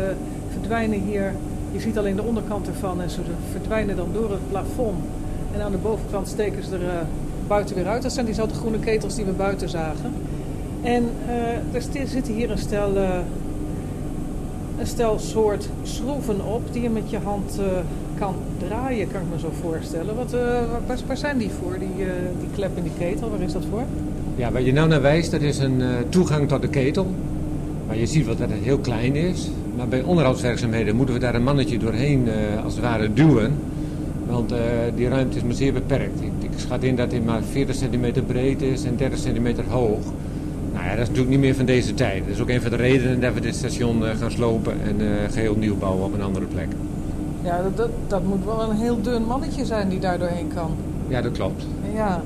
[0.53, 1.33] verdwijnen hier.
[1.73, 5.05] Je ziet alleen de onderkant ervan en ze verdwijnen dan door het plafond.
[5.55, 7.07] En aan de bovenkant steken ze er
[7.47, 8.03] buiten weer uit.
[8.03, 10.13] Dat zijn diezelfde groene ketels die we buiten zagen.
[10.87, 13.09] En uh, er zitten hier een stel, uh,
[14.79, 17.67] een stel soort schroeven op die je met je hand uh,
[18.19, 18.35] kan
[18.69, 20.17] draaien, kan ik me zo voorstellen.
[20.17, 20.31] Wat,
[20.87, 22.07] waar, waar, zijn die voor, die,
[22.41, 23.31] die klep in die ketel?
[23.31, 23.83] Waar is dat voor?
[24.37, 27.07] Ja, waar je nou naar wijst, dat is een toegang tot de ketel.
[27.87, 29.51] Maar je ziet wel dat het heel klein is.
[29.77, 32.29] Maar bij onderhoudswerkzaamheden moeten we daar een mannetje doorheen
[32.65, 33.55] als het ware duwen.
[34.27, 34.55] Want
[34.95, 36.21] die ruimte is maar zeer beperkt.
[36.39, 40.01] Ik schat in dat hij maar 40 centimeter breed is en 30 centimeter hoog.
[40.97, 42.25] Dat is natuurlijk niet meer van deze tijd.
[42.25, 45.01] Dat is ook een van de redenen dat we dit station uh, gaan slopen en
[45.01, 46.67] uh, geheel nieuw bouwen op een andere plek.
[47.43, 50.71] Ja, dat, dat, dat, moet wel een heel dun mannetje zijn die daar doorheen kan.
[51.09, 51.67] Ja, dat klopt.
[51.95, 52.23] Ja,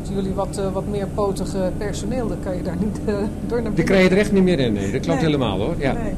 [0.00, 3.28] als jullie wat, uh, wat meer potige personeel, dan kan je daar niet door naar
[3.48, 3.74] binnen.
[3.74, 4.92] Die krijg je er echt niet meer in, nee.
[4.92, 5.74] Dat klopt helemaal hoor.
[5.78, 5.92] Ja.
[5.92, 6.12] Nee.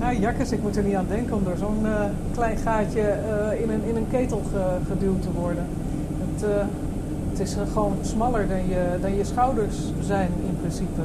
[0.00, 1.86] Nou, jakkes, ik moet er niet aan denken om door zo'n
[2.34, 3.14] klein gaatje
[3.62, 4.42] in, een, in een ketel
[4.88, 5.66] geduwd te worden.
[6.34, 6.46] Het,
[7.30, 11.00] het is gewoon smaller dan je, dan je schouders zijn in principe.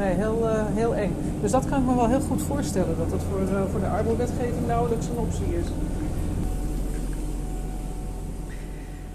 [0.00, 1.14] Nee, heel, uh, heel eng.
[1.40, 3.86] Dus dat kan ik me wel heel goed voorstellen, dat het voor, uh, voor de
[3.86, 5.66] arbeidswetgeving nauwelijks een optie is.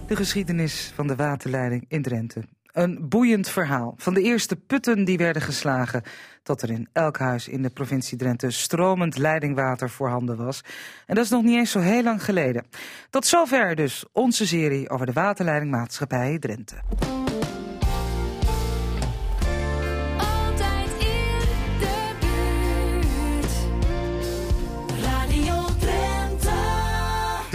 [0.08, 2.42] De geschiedenis van de waterleiding in Drenthe.
[2.72, 6.04] Een boeiend verhaal van de eerste putten die werden geslagen...
[6.44, 10.62] tot er in elk huis in de provincie Drenthe stromend leidingwater voorhanden was.
[11.06, 12.66] En dat is nog niet eens zo heel lang geleden.
[13.10, 16.76] Tot zover dus onze serie over de waterleidingmaatschappij Drenthe.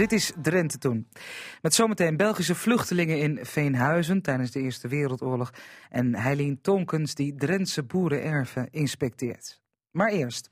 [0.01, 1.07] Dit is Drenthe toen.
[1.61, 5.53] Met zometeen Belgische vluchtelingen in Veenhuizen tijdens de Eerste Wereldoorlog.
[5.89, 9.61] En Heilien Tonkens die Drentse boerenerven inspecteert.
[9.91, 10.51] Maar eerst.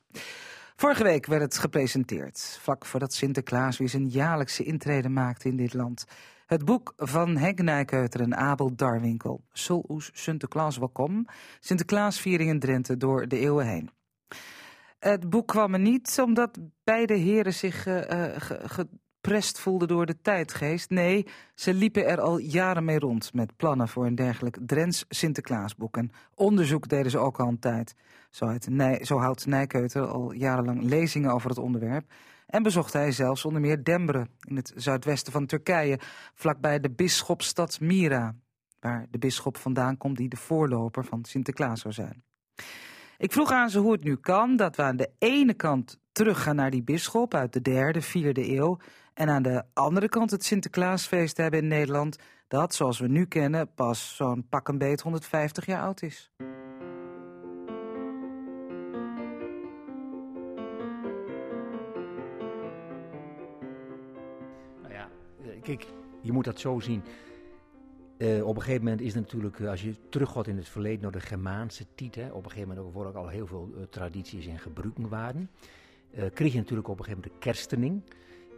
[0.76, 5.74] Vorige week werd het gepresenteerd, vlak voordat Sinterklaas weer zijn jaarlijkse intrede maakte in dit
[5.74, 6.06] land.
[6.46, 11.26] Het boek van Henk Nijkeuter en Abel Darwinkel, Sol oes Sinterklaas welkom,
[11.60, 13.90] Sinterklaasviering in Drenthe door de eeuwen heen.
[15.00, 18.38] Het boek kwam er niet omdat beide heren zich uh,
[19.22, 20.90] geprest voelde door de tijdgeest.
[20.90, 25.98] Nee, ze liepen er al jaren mee rond met plannen voor een dergelijk Drents Sinterklaasboek.
[25.98, 27.96] En onderzoek deden ze ook al een tijd.
[28.30, 28.56] Zo,
[29.02, 32.12] zo houdt Nijkeuter al jarenlang lezingen over het onderwerp.
[32.46, 36.00] En bezocht hij zelfs onder meer Dembre in het zuidwesten van Turkije,
[36.34, 38.36] vlakbij de bisschopstad Mira,
[38.80, 42.24] waar de bisschop vandaan komt die de voorloper van Sinterklaas zou zijn.
[43.18, 46.56] Ik vroeg aan ze hoe het nu kan dat we aan de ene kant teruggaan
[46.56, 48.78] naar die bisschop uit de derde, vierde eeuw
[49.20, 52.18] en aan de andere kant het Sinterklaasfeest hebben in Nederland,
[52.48, 56.32] dat, zoals we nu kennen, pas zo'n pak een beet 150 jaar oud is.
[64.82, 65.10] Nou ja,
[65.42, 65.86] eh, kijk,
[66.22, 67.04] je moet dat zo zien.
[68.18, 71.20] Uh, op een gegeven moment is natuurlijk, als je teruggaat in het verleden naar de
[71.20, 75.10] Germaanse tijd, hè, op een gegeven moment worden ook al heel veel tradities en gebruiken
[75.10, 75.50] waren,
[76.34, 78.02] kreeg je natuurlijk op een gegeven moment de kerstening.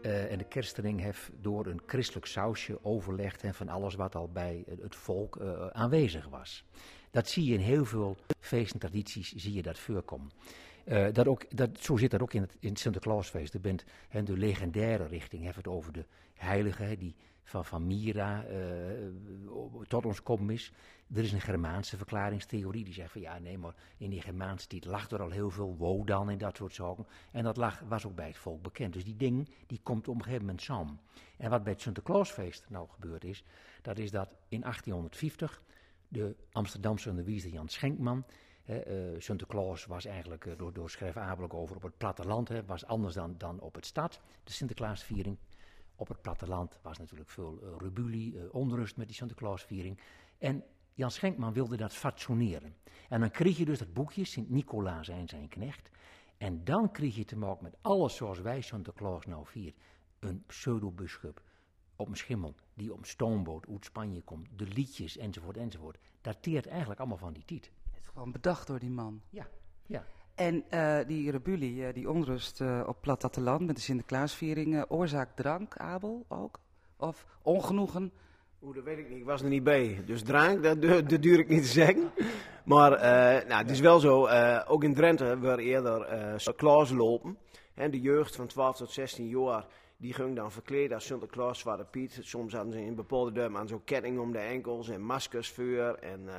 [0.01, 4.63] En de kerstening heeft door een christelijk sausje overlegd en van alles wat al bij
[4.81, 5.39] het volk
[5.71, 6.63] aanwezig was.
[7.11, 10.31] Dat zie je in heel veel feesten, tradities, zie je dat voorkomen.
[10.85, 13.53] Uh, dat ook, dat, zo zit dat ook in het, in het Sinterklaasfeest.
[13.53, 17.15] Er bent he, de legendaire richting, heeft het over de heilige die
[17.51, 18.57] van, van Mira uh,
[19.87, 20.71] tot ons komen is.
[21.13, 24.85] Er is een Germaanse verklaringstheorie die zegt van ja, nee, maar in die Germaanse tijd
[24.85, 27.07] lag er al heel veel wodan en dat soort zaken.
[27.31, 28.93] En dat lag, was ook bij het volk bekend.
[28.93, 30.99] Dus die ding, die komt op een gegeven moment samen.
[31.37, 33.43] En wat bij het Sinterklaasfeest nou gebeurd is,
[33.81, 35.61] dat is dat in 1850
[36.07, 38.25] de Amsterdamse onderwijzer Jan Schenkman
[38.65, 38.75] uh,
[39.17, 43.59] Sinterklaas was eigenlijk door, door schreef Abel over op het platteland, was anders dan, dan
[43.59, 45.37] op het stad, de Sinterklaasviering.
[46.01, 49.99] Op het platteland was natuurlijk veel uh, rebulie, onrust met die Sinterklaasviering.
[50.37, 52.75] En Jan Schenkman wilde dat fatsoeneren.
[53.09, 55.89] En dan kreeg je dus dat boekje, Sint-Nicolaas en zijn knecht.
[56.37, 59.79] En dan kreeg je te maken met alles zoals wij Sinterklaas nou vieren.
[60.19, 61.41] Een pseudobuschub
[61.95, 64.47] op een schimmel die op een stoomboot uit Spanje komt.
[64.55, 65.97] De liedjes enzovoort enzovoort.
[66.21, 67.71] Dateert eigenlijk allemaal van die tijd.
[68.03, 69.21] Gewoon bedacht door die man.
[69.29, 69.47] Ja,
[69.85, 70.05] ja.
[70.41, 75.77] En uh, die rebulie, uh, die onrust uh, op platteland met de Sinterklaasviering, oorzaak drank,
[75.77, 76.59] Abel ook?
[76.97, 78.11] Of ongenoegen?
[78.63, 79.17] Oeh, dat weet ik niet.
[79.17, 80.01] Ik was er niet bij.
[80.05, 82.11] Dus drank, dat, dat duur ik niet te zeggen.
[82.65, 82.89] Maar
[83.47, 84.27] nou, het is wel zo,
[84.67, 86.05] ook in Drenthe waar eerder
[86.39, 87.37] Sinterklaas lopen.
[87.73, 89.65] En de jeugd van 12 tot 16 jaar,
[89.97, 92.17] die ging dan verkleed als Sinterklaas, Zwarte Piet.
[92.21, 95.97] Soms hadden ze in bepaalde duim aan zo'n ketting om de enkels en maskers voor.
[96.01, 96.29] En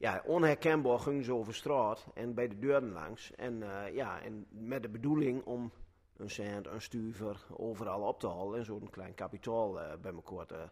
[0.00, 3.34] ja, onherkenbaar ging ze over straat en bij de deuren langs.
[3.34, 5.72] En, uh, ja, en met de bedoeling om
[6.16, 10.46] een cent, een stuver overal op te halen en zo'n klein kapitaal uh, bij elkaar
[10.46, 10.68] te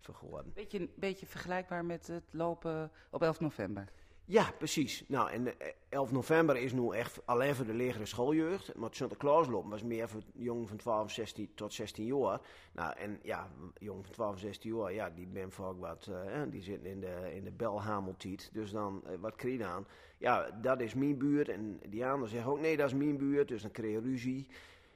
[0.00, 0.52] vergooien.
[0.54, 3.92] Beetje, beetje vergelijkbaar met het lopen op 11 november.
[4.26, 5.04] Ja, precies.
[5.08, 5.48] Nou, en
[5.88, 8.74] 11 november is nu echt alleen voor de legere schooljeugd.
[8.74, 12.40] Maar het Sinterklaaslopen was meer voor jongen van 12, 16 tot 16 jaar.
[12.72, 16.62] Nou, en ja, jongen van 12, 16 jaar, ja, die ben vaak wat, uh, die
[16.62, 18.50] zitten in de, in de belhameltiet.
[18.52, 19.86] Dus dan, uh, wat krijg je aan?
[20.18, 21.48] Ja, dat is mijn buurt.
[21.48, 23.48] En die anderen zeggen ook, nee, dat is mijn buurt.
[23.48, 24.46] Dus dan krijg je ruzie.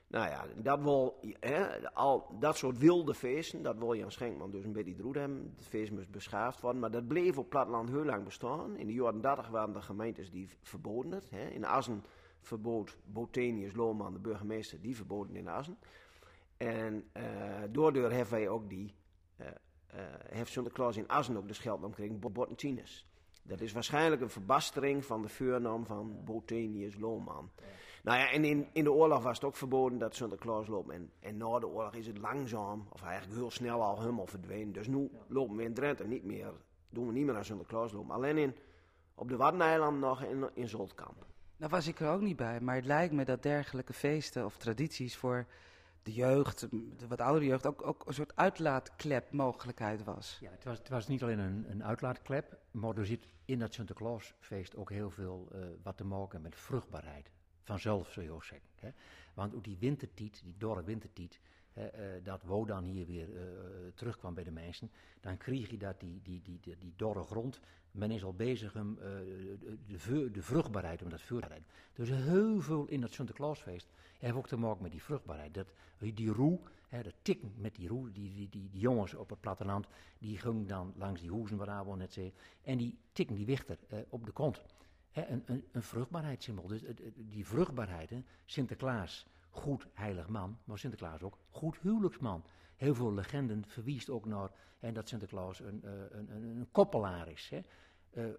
[0.09, 4.64] Nou ja, dat, wil, hè, al, dat soort wilde feesten, dat wil Jan Schenkman dus
[4.64, 5.54] een beetje droed hebben.
[5.56, 8.76] Het feest moest beschaafd worden, maar dat bleef op platteland heel lang bestaan.
[8.76, 11.30] In de jaren 30 waren er gemeentes die verboden het.
[11.30, 11.48] Hè.
[11.48, 12.04] In Assen
[12.40, 15.78] verbood Botenius Lohman, de burgemeester, die verboden in Assen.
[16.56, 17.22] En uh,
[17.70, 18.94] daardoor hebben wij ook die,
[19.40, 19.46] uh,
[19.94, 23.06] uh, heeft Sinterklaas in Assen ook de scheldnaam gekregen, Bottentines.
[23.42, 27.50] Dat is waarschijnlijk een verbastering van de voornaam van Botenius Lohman.
[28.09, 30.90] Nou ja, en in, in de oorlog was het ook verboden dat Sinterklaas loopt.
[30.90, 34.72] En, en na de oorlog is het langzaam, of eigenlijk heel snel al helemaal verdwenen.
[34.72, 36.52] Dus nu lopen we in Drenthe niet meer,
[36.90, 38.14] doen we niet meer naar Sinterklaas lopen.
[38.14, 38.56] Alleen in,
[39.14, 41.26] op de Waddeneilanden nog in, in Zoltkamp.
[41.56, 44.56] Nou was ik er ook niet bij, maar het lijkt me dat dergelijke feesten of
[44.56, 45.46] tradities voor
[46.02, 50.38] de jeugd, de wat oudere jeugd, ook, ook een soort uitlaatklep mogelijkheid was.
[50.40, 53.74] Ja, het was, het was niet alleen een, een uitlaatklep, maar er zit in dat
[53.74, 57.30] Sinterklaasfeest ook heel veel uh, wat te maken met vruchtbaarheid
[57.68, 58.68] vanzelf, zou je zeggen.
[58.74, 58.90] Hè.
[59.34, 61.40] Want die wintertiet, die dorre wintertiet,
[61.72, 63.42] hè, uh, dat Wodan hier weer uh,
[63.94, 64.90] terugkwam bij de mensen,
[65.20, 67.60] dan kreeg je dat die, die, die, die, dorre grond,
[67.90, 69.04] men is al bezig om uh,
[69.86, 71.66] de, de, vruchtbaarheid, om dat rijden.
[71.92, 73.88] Dus heel veel in dat Sinterklaasfeest
[74.18, 75.54] heeft ook te maken met die vruchtbaarheid.
[75.54, 76.58] Dat, die roe,
[76.88, 79.86] hè, dat tikken met die roe, die, die, die, jongens op het platteland,
[80.18, 84.26] die gingen dan langs die hoezen, Abel net zei, en die tikken die wichter op
[84.26, 84.62] de kont
[85.26, 86.66] een, een, een vruchtbaarheidssymbool.
[86.66, 86.82] Dus
[87.16, 92.44] die vruchtbaarheid, hè, Sinterklaas, goed heilig man, maar Sinterklaas ook goed huwelijksman.
[92.76, 97.28] Heel veel legenden verwiest ook naar en dat Sinterklaas een, eh, een, een, een koppelaar
[97.28, 97.50] is.
[97.50, 97.60] Hè.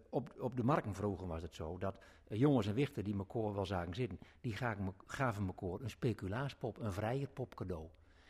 [0.09, 3.65] Op, op de marken vroeger was het zo dat jongens en wichten die elkaar wel
[3.65, 7.87] zagen zitten, die gaven, gaven elkaar een speculaaspop, een vrije pop cadeau.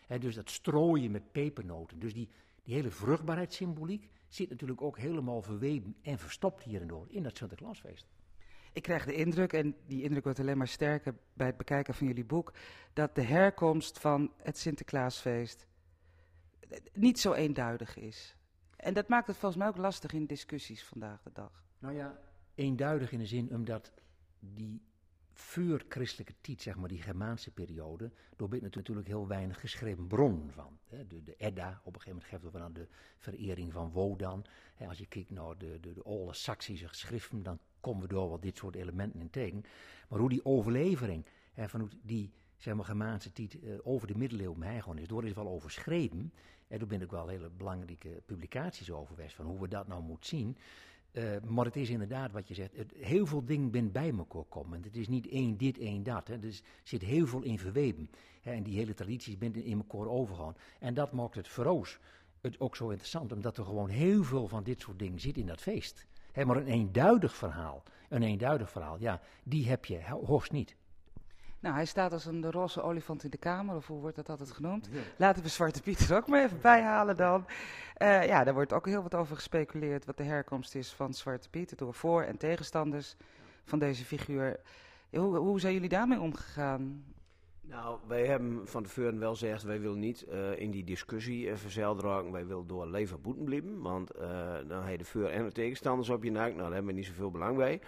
[0.07, 1.99] He, dus dat strooien met pepernoten.
[1.99, 2.29] Dus die,
[2.63, 7.37] die hele vruchtbaarheidssymboliek zit natuurlijk ook helemaal verweven en verstopt hier en door in dat
[7.37, 8.07] Sinterklaasfeest.
[8.79, 12.07] Ik krijg de indruk, en die indruk wordt alleen maar sterker bij het bekijken van
[12.07, 12.53] jullie boek,
[12.93, 15.67] dat de herkomst van het Sinterklaasfeest
[16.93, 18.35] niet zo eenduidig is.
[18.75, 21.63] En dat maakt het volgens mij ook lastig in discussies vandaag de dag.
[21.79, 22.19] Nou ja,
[22.55, 23.91] eenduidig in de zin omdat
[24.39, 24.81] die
[25.31, 30.79] vuur-christelijke tijd, zeg maar, die Germaanse periode, ben natuurlijk heel weinig geschreven bron van.
[31.07, 34.45] De, de Edda, op een gegeven moment geeft over aan de verering van Wodan.
[34.87, 38.41] Als je kijkt naar de, de, de oude Saksische geschriften, dan komen we door wat
[38.41, 39.63] dit soort elementen in tegen.
[40.09, 44.61] Maar hoe die overlevering, hè, van die, zeg maar, Germaanse tijd eh, over de middeleeuwen
[44.61, 45.07] heen gewoon is.
[45.07, 46.33] Door is wel overschreven.
[46.67, 50.03] En toen ben ik wel hele belangrijke publicaties over geweest van hoe we dat nou
[50.03, 50.57] moeten zien.
[51.11, 54.83] Eh, maar het is inderdaad wat je zegt, heel veel dingen ben bij elkaar komen.
[54.83, 56.27] Het is niet één dit, één dat.
[56.27, 56.33] Hè.
[56.33, 58.09] Er zit heel veel in verweven.
[58.41, 58.51] Hè.
[58.51, 60.55] En die hele tradities zijn in elkaar overgaan.
[60.79, 61.99] En dat maakt het voor ons
[62.41, 65.45] het ook zo interessant, omdat er gewoon heel veel van dit soort dingen zit in
[65.45, 66.05] dat feest.
[66.39, 70.75] Hè, maar een eenduidig verhaal, een eenduidig verhaal, ja, die heb je hoogst niet.
[71.59, 74.51] Nou, hij staat als een roze olifant in de kamer, of hoe wordt dat altijd
[74.51, 74.89] genoemd?
[75.17, 77.45] Laten we Zwarte Piet er ook maar even bij halen dan.
[77.97, 81.49] Uh, ja, daar wordt ook heel wat over gespeculeerd, wat de herkomst is van Zwarte
[81.49, 83.15] Piet, door voor- en tegenstanders
[83.65, 84.59] van deze figuur.
[85.11, 87.03] Hoe, hoe zijn jullie daarmee omgegaan?
[87.69, 91.55] Nou, wij hebben van tevoren wel gezegd, wij willen niet uh, in die discussie uh,
[91.55, 92.31] verzeild raken.
[92.31, 94.21] Wij willen door leven boeten blijven, want uh,
[94.67, 96.55] dan heb de voor- en de tegenstanders op je nek.
[96.55, 97.81] Nou, daar hebben we niet zoveel belang bij.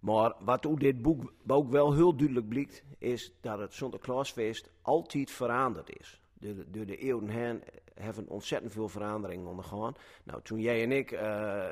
[0.00, 5.30] Maar wat ook dit boek ook wel heel duidelijk blijkt, is dat het Sinterklaasfeest altijd
[5.30, 6.20] veranderd is.
[6.68, 7.62] Door de, eeuwen heen
[7.94, 9.94] hebben ontzettend veel veranderingen ondergaan.
[10.24, 11.20] Nou, toen jij en ik uh,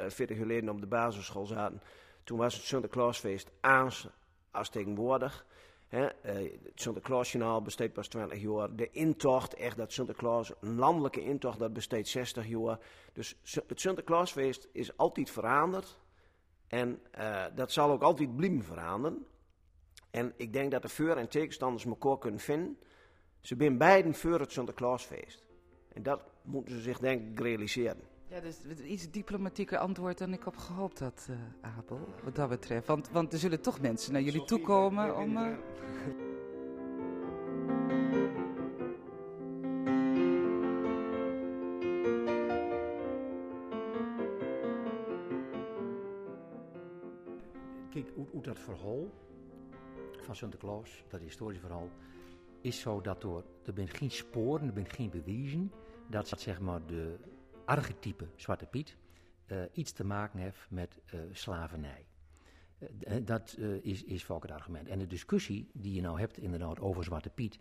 [0.09, 1.81] 40 jaar geleden op de basisschool zaten,
[2.25, 4.09] toen was het Sinterklaasfeest aans
[4.51, 5.47] als tegenwoordig.
[5.89, 8.77] He, uh, het Sinterklaasjournaal besteedt pas 20 jaar.
[8.77, 12.79] De intocht, echt dat Sinterklaas, een landelijke intocht, dat besteedt 60 jaar.
[13.13, 15.99] Dus het Sinterklaasfeest is altijd veranderd.
[16.67, 19.27] En uh, dat zal ook altijd blijven veranderen.
[20.11, 22.79] En ik denk dat de voor- en tegenstanders elkaar kunnen vinden.
[23.41, 25.45] Ze zijn beiden voor het Sinterklaasfeest.
[25.93, 28.14] En dat moeten ze zich denk ik realiseren.
[28.29, 32.87] Ja, dus iets diplomatieker antwoord dan ik heb gehoopt had, uh, Abel, wat dat betreft.
[32.87, 35.37] Want, want er zullen toch mensen naar jullie toe komen om...
[35.37, 35.57] Uh...
[47.91, 49.11] Kijk, hoe dat verhaal
[50.23, 51.89] van Sinterklaas, dat historische verhaal,
[52.61, 55.73] is zo dat door, er zijn geen sporen, er zijn geen bewijzen
[56.07, 57.19] dat zeg maar de
[57.65, 58.97] archetype Zwarte Piet
[59.47, 62.07] uh, iets te maken heeft met uh, slavernij.
[62.79, 64.89] Uh, dat is, is vaak het argument.
[64.89, 67.59] En de discussie die je nou hebt inderdaad over Zwarte Piet,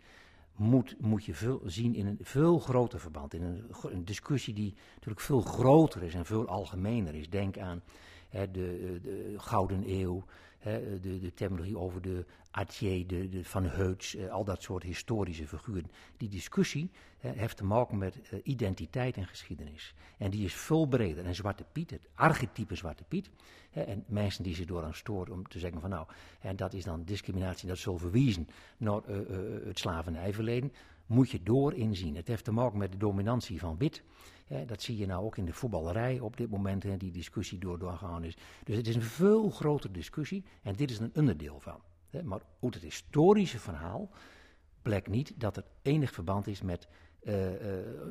[0.56, 3.34] moet, moet je veel zien in een veel groter verband.
[3.34, 7.30] In een, een discussie die natuurlijk veel groter is en veel algemener is.
[7.30, 7.82] Denk aan
[8.28, 10.24] hè, de, de, Gouden Eeuw,
[10.64, 15.46] de, de terminologie over de Atje, de, de Van Heuts, eh, al dat soort historische
[15.46, 15.90] figuren.
[16.16, 19.94] Die discussie heeft te maken met uh, identiteit en geschiedenis.
[20.18, 21.24] En die is veel breder.
[21.24, 23.30] En Zwarte Piet, het archetype Zwarte Piet,
[23.70, 26.06] en mensen die zich door aan storen om te zeggen van nou,
[26.40, 29.16] en dat is dan discriminatie, dat zal verwijzen naar uh,
[29.64, 30.72] het slavernijverleden,
[31.06, 32.16] moet je door inzien.
[32.16, 34.02] Het heeft te maken met de dominantie van wit.
[34.44, 37.58] Hè, dat zie je nou ook in de voetballerij op dit moment, hè, die discussie
[37.58, 38.36] door doorgaan is.
[38.64, 41.80] Dus het is een veel grotere discussie en dit is een onderdeel van.
[42.10, 42.22] Hè.
[42.22, 44.10] Maar uit het historische verhaal
[44.82, 46.88] blijkt niet dat er enig verband is met
[47.22, 47.56] uh, uh,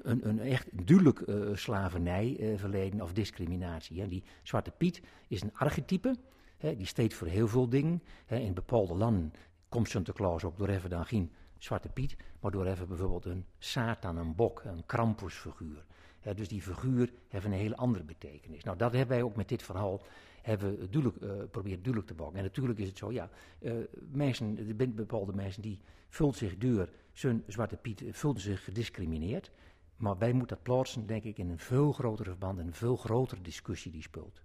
[0.02, 4.02] een, een, echt duidelijk uh, slavernijverleden of discriminatie.
[4.02, 4.08] Hè.
[4.08, 6.16] Die Zwarte Piet is een archetype,
[6.58, 8.04] hè, die steekt voor heel veel dingen.
[8.26, 8.38] Hè.
[8.38, 9.34] In bepaalde landen
[9.70, 14.18] komt Sinterklaas ook door even dan geen Zwarte Piet, maar door even bijvoorbeeld een Satan,
[14.18, 15.86] een bok, een Krampusfiguur.
[16.24, 18.64] He, dus die figuur heeft een hele andere betekenis.
[18.64, 20.02] Nou, dat hebben wij ook met dit verhaal
[20.42, 22.36] hebben we duidelijk, proberen duidelijk te maken.
[22.36, 23.74] En natuurlijk is het zo, ja, uh,
[24.12, 29.52] mensen, bepaalde mensen die vult zich door, zijn Zwarte Piet voelde zich gediscrimineerd.
[29.98, 33.42] Maar wij moeten dat plaatsen, denk ik, in een veel grotere verband, een veel grotere
[33.42, 34.42] discussie die speelt.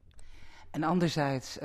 [0.70, 1.58] En anderzijds,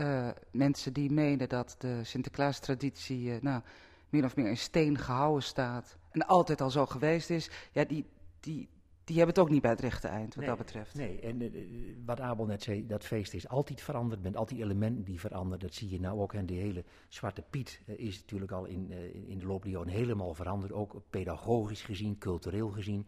[0.51, 3.61] mensen die menen dat de Sinterklaas-traditie, nou,
[4.09, 8.05] meer of meer in steen gehouden staat en altijd al zo geweest is, ja, die,
[8.39, 8.70] die,
[9.03, 10.95] die hebben het ook niet bij het rechte eind, wat nee, dat betreft.
[10.95, 11.51] Nee, en uh,
[12.05, 15.59] wat Abel net zei, dat feest is altijd veranderd, met al die elementen die veranderen.
[15.59, 16.33] Dat zie je nou ook.
[16.33, 19.71] En die hele Zwarte Piet uh, is natuurlijk al in, uh, in de loop der
[19.71, 20.71] jaren helemaal veranderd.
[20.71, 23.07] Ook pedagogisch gezien, cultureel gezien.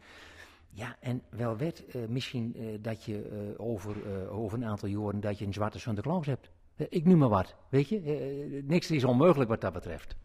[0.70, 3.96] Ja, en wel werd misschien dat je over,
[4.30, 6.50] over een aantal jaren dat je een zwarte Sinterklaas hebt.
[6.76, 8.64] ik noem maar wat, weet je.
[8.68, 10.16] niks is onmogelijk wat dat betreft.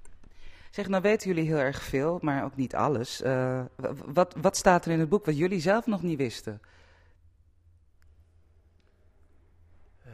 [0.71, 3.23] Zeg, nou weten jullie heel erg veel, maar ook niet alles.
[3.23, 3.65] Uh,
[4.05, 6.61] wat, wat staat er in het boek wat jullie zelf nog niet wisten?
[10.07, 10.13] Uh,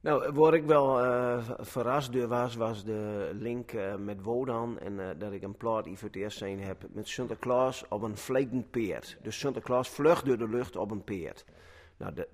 [0.00, 4.78] nou, waar ik wel uh, verrast door was, was de link met Wodan.
[4.78, 8.16] En dat ik een plaat die voor het eerst zijn heb met Sinterklaas op een
[8.16, 9.16] vliegend peert.
[9.22, 11.44] Dus Sinterklaas vlucht door de lucht op een peert.
[11.96, 12.28] Nou, de,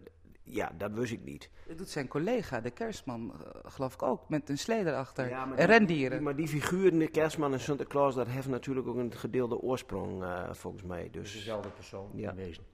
[0.48, 1.50] ja, dat wist ik niet.
[1.66, 5.28] Dat doet zijn collega, de kerstman, uh, geloof ik ook, met een slee erachter.
[5.28, 6.16] Ja, maar en die, rendieren.
[6.16, 10.22] Die, maar die figuren, de kerstman en Sinterklaas, dat heeft natuurlijk ook een gedeelde oorsprong,
[10.22, 11.08] uh, volgens mij.
[11.10, 12.30] Dus dezelfde persoon ja.
[12.30, 12.64] in wezen.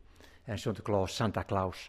[0.45, 1.89] En Sinterklaas, Santa Claus,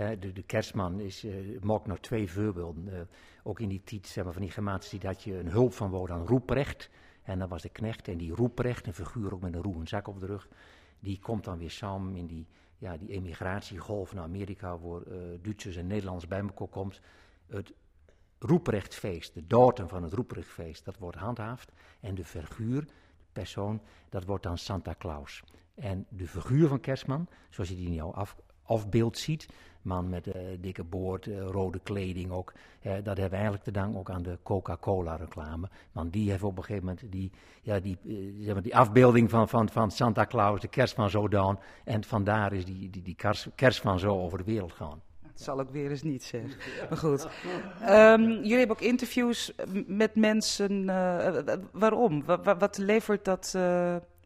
[0.00, 2.88] Hè, de, de kerstman is, uh, maakt nog twee voorbeelden.
[2.88, 3.00] Uh,
[3.42, 5.90] ook in die tijd, zeg maar, van die Germaanse tijd had je een hulp van
[5.90, 6.90] woord aan Roeprecht.
[7.22, 8.08] En dat was de knecht.
[8.08, 10.48] En die Roeprecht, een figuur ook met een roe en zak op de rug,
[11.00, 12.46] die komt dan weer samen in die,
[12.80, 17.00] ja, die emigratiegolf naar Amerika, waar uh, Duitsers en Nederlanders bij elkaar komt.
[17.46, 17.72] Het
[18.38, 21.72] Roeprechtfeest, de datum van het Roeprechtfeest, dat wordt handhaafd.
[22.00, 22.92] En de figuur, de
[23.32, 25.42] persoon, dat wordt dan Santa Claus.
[25.74, 28.36] En de figuur van Kerstman, zoals je die jouw af,
[28.70, 29.48] afbeeld ziet,
[29.82, 33.70] man met uh, dikke boord, uh, rode kleding ook, uh, dat hebben we eigenlijk te
[33.70, 35.68] danken ook aan de Coca-Cola reclame.
[35.92, 37.30] Want die heeft op een gegeven moment die,
[37.62, 37.98] ja, die,
[38.40, 41.58] zeg maar, die afbeelding van, van, van Santa Claus, de kerstman zo gedaan.
[41.84, 45.02] En vandaar is die, die, die kers, kerstman zo over de wereld gaan.
[45.22, 46.50] Dat zal ik weer eens niet zeggen.
[46.88, 47.28] Maar goed.
[47.88, 49.52] Um, jullie hebben ook interviews
[49.86, 50.84] met mensen.
[51.72, 52.24] waarom?
[52.58, 53.58] Wat, levert dat...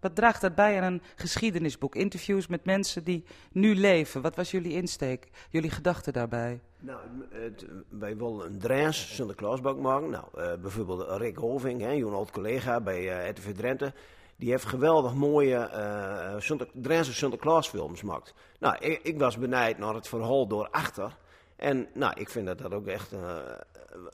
[0.05, 1.95] Wat draagt dat bij aan een geschiedenisboek?
[1.95, 4.23] Interviews met mensen die nu leven.
[4.23, 6.61] Wat was jullie insteek, jullie gedachte daarbij?
[6.79, 6.99] Nou,
[7.31, 10.11] het, wij willen een Drens Sinterklaasboek maken.
[10.11, 13.93] Nou, uh, bijvoorbeeld Rick Hoving, hè, een oud collega bij uh, RTV Drenthe.
[14.37, 18.35] Die heeft geweldig mooie uh, Sinter, Drentse Sinterklaasfilms gemaakt.
[18.59, 21.17] Nou, ik, was benijd naar het verhaal door achter.
[21.57, 23.13] En nou, ik vind dat dat ook echt,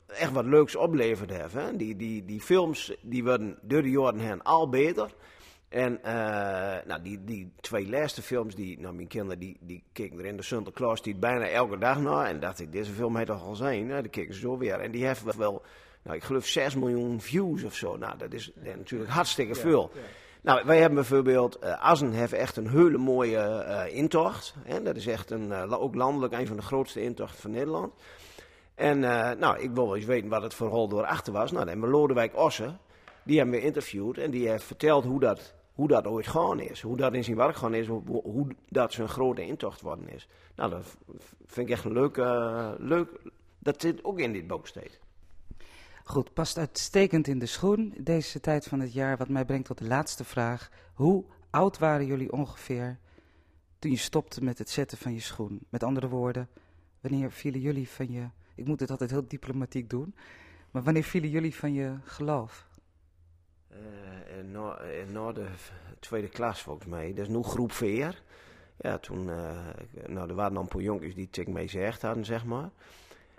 [0.07, 0.73] echt wat leuks.
[0.73, 1.75] Hè.
[1.75, 5.13] Die, die, die films die worden door de jaren heen al beter.
[5.71, 6.11] En uh,
[6.85, 10.37] nou, die, die twee laatste films, die, nou, mijn kinderen die, die keken erin.
[10.37, 12.25] De Santa Claus die bijna elke dag naar.
[12.25, 13.87] En dacht ik, deze film heeft toch al zijn?
[13.87, 14.79] Nou, die keken ze zo weer.
[14.79, 15.61] En die heeft wel,
[16.03, 17.97] nou, ik geloof 6 miljoen views of zo.
[17.97, 19.91] Nou, dat is ja, natuurlijk hartstikke veel.
[19.93, 20.07] Ja, ja.
[20.41, 24.55] Nou, wij hebben bijvoorbeeld, uh, Assen heeft echt een hele mooie uh, intocht.
[24.63, 24.81] Hè?
[24.81, 27.93] Dat is echt een, ook landelijk een van de grootste intochten van Nederland.
[28.75, 28.99] En
[29.39, 31.51] nou, ik wil wel eens weten wat het verhaal door achter was.
[31.51, 32.79] Nou, dan hebben we Lodewijk Ossen.
[33.23, 36.81] Die hebben we interviewd en die heeft verteld hoe dat hoe dat ooit gaan is.
[36.81, 40.27] Hoe dat in zijn werk gaan is, hoe, hoe dat zo'n grote intocht worden is.
[40.55, 40.97] Nou, dat
[41.45, 43.09] vind ik echt een leuk, uh, leuk
[43.59, 44.99] dat zit ook in dit boek steeds.
[46.03, 49.77] Goed, past uitstekend in de schoen deze tijd van het jaar, wat mij brengt tot
[49.77, 50.69] de laatste vraag.
[50.93, 52.99] Hoe oud waren jullie ongeveer
[53.79, 55.59] toen je stopte met het zetten van je schoen?
[55.69, 56.49] Met andere woorden,
[57.01, 60.15] wanneer vielen jullie van je, ik moet het altijd heel diplomatiek doen,
[60.71, 62.67] maar wanneer vielen jullie van je geloof?
[63.71, 64.79] Uh, na,
[65.11, 65.47] na, de
[65.99, 67.13] tweede klas volgens mij.
[67.13, 68.21] Dat is nu groep 4.
[68.77, 69.51] Ja, toen, uh,
[70.07, 72.69] nou, er waren dan een paar jongens die tik mee gezegd hadden, zeg maar.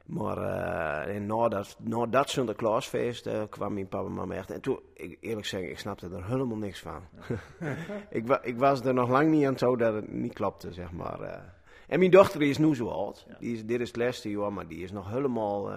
[0.07, 4.51] Maar uh, en na dat, na dat Sinterklaasfeest uh, kwam mijn papa maar echt.
[4.51, 7.03] En toen, ik, eerlijk zeggen, ik snapte er helemaal niks van.
[8.11, 10.93] ik, wa, ik was er nog lang niet aan toe dat het niet klopte, zeg
[10.93, 11.21] maar.
[11.21, 11.37] Uh.
[11.87, 13.25] En mijn dochter die is nu zo oud.
[13.29, 13.37] Ja.
[13.39, 15.71] Die is, dit is het laatste jaar, maar die is nog helemaal,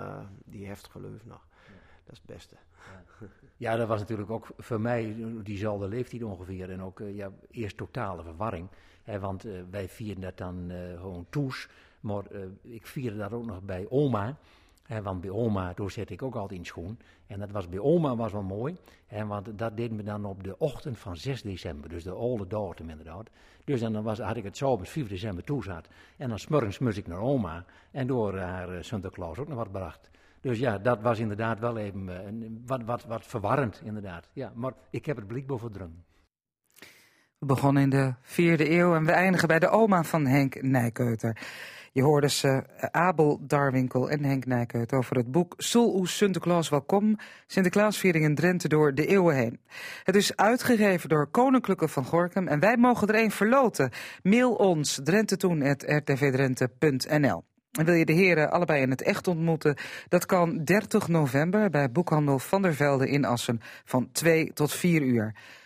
[0.46, 1.48] die heeft geloof nog.
[1.68, 1.74] Ja.
[2.06, 2.56] Dat is het beste.
[3.58, 6.72] Ja, dat was natuurlijk ook voor mij diezelfde leeftijd ongeveer.
[6.72, 8.68] En ook uh, ja, eerst totale verwarring.
[9.04, 11.70] Hè, want uh, wij vierden dat dan uh, gewoon toes.
[12.00, 12.24] Maar
[12.62, 14.38] ik vierde dat ook nog bij oma.
[14.84, 17.00] Hè, want bij oma, door zet ik ook altijd in schoen.
[17.28, 18.78] En dat was bij oma was wel mooi.
[19.08, 21.90] Hè, want dat deden we dan op de ochtend van 6 december.
[21.90, 23.30] Dus de oude datum inderdaad.
[23.64, 25.88] Dus dan was, had ik het zo op 5 december toezat.
[26.18, 27.66] En dan smorgens moest ik naar oma.
[27.92, 30.10] En door haar Sinterklaas ook nog wat bracht.
[30.46, 32.16] Dus ja, dat was inderdaad wel even uh,
[32.66, 34.30] wat, wat, wat verwarrend, inderdaad.
[34.34, 35.92] Ja, maar ik heb het blik boven drang.
[37.38, 41.38] We begonnen in de vierde eeuw en we eindigen bij de oma van Henk Nijkeuter.
[41.92, 47.18] Je hoorde ze Abel Darwinkel en Henk Nijkeuter over het boek Sul oes Sinterklaas welkom,
[47.48, 49.60] Sinterklaasviering in Drenthe door de eeuwen heen.
[50.04, 53.92] Het is uitgegeven door Koninklijke van Gorkum en wij mogen er een verloten.
[54.24, 57.44] Mail ons drentetoen.rtvdrenthe.nl
[57.78, 59.76] en wil je de heren allebei in het echt ontmoeten?
[60.08, 65.02] Dat kan 30 november bij Boekhandel Van der Velde in Assen van 2 tot 4
[65.02, 65.24] uur.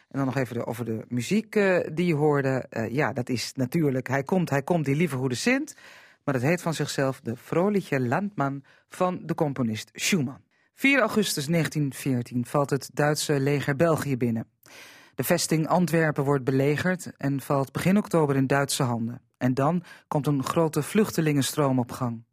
[0.10, 2.66] En dan nog even over de muziek uh, die je hoorde.
[2.70, 5.76] Uh, ja, dat is natuurlijk Hij komt, hij komt, die lieve goede Sint.
[6.24, 10.44] Maar het heet van zichzelf de Vrolijke Landman van de componist Schumann.
[10.74, 14.48] 4 augustus 1914 valt het Duitse leger België binnen.
[15.16, 19.22] De vesting Antwerpen wordt belegerd en valt begin oktober in Duitse handen.
[19.40, 22.24] En dan komt een grote vluchtelingenstroom op gang.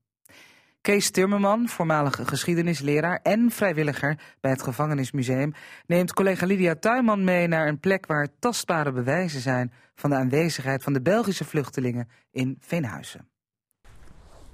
[0.81, 5.53] Kees Timmerman, voormalige geschiedenisleraar en vrijwilliger bij het Gevangenismuseum,
[5.87, 10.83] neemt collega Lydia Tuinman mee naar een plek waar tastbare bewijzen zijn van de aanwezigheid
[10.83, 13.29] van de Belgische vluchtelingen in Veenhuizen.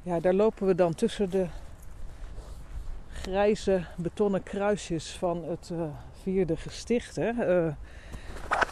[0.02, 1.46] Ja, daar lopen we dan tussen de
[3.12, 5.82] grijze betonnen kruisjes van het uh,
[6.22, 7.16] vierde gesticht.
[7.16, 7.64] Hè?
[7.64, 7.72] Uh,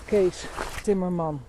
[0.07, 0.47] Kees
[0.83, 1.41] Timmerman,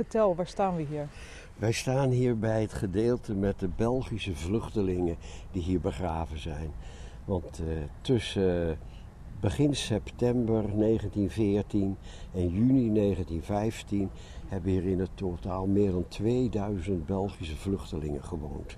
[0.00, 1.08] vertel, waar staan we hier?
[1.56, 5.16] Wij staan hier bij het gedeelte met de Belgische vluchtelingen
[5.50, 6.70] die hier begraven zijn.
[7.24, 7.66] Want uh,
[8.00, 8.78] tussen
[9.40, 11.96] begin september 1914
[12.34, 14.10] en juni 1915
[14.48, 18.76] hebben hier in het totaal meer dan 2000 Belgische vluchtelingen gewoond.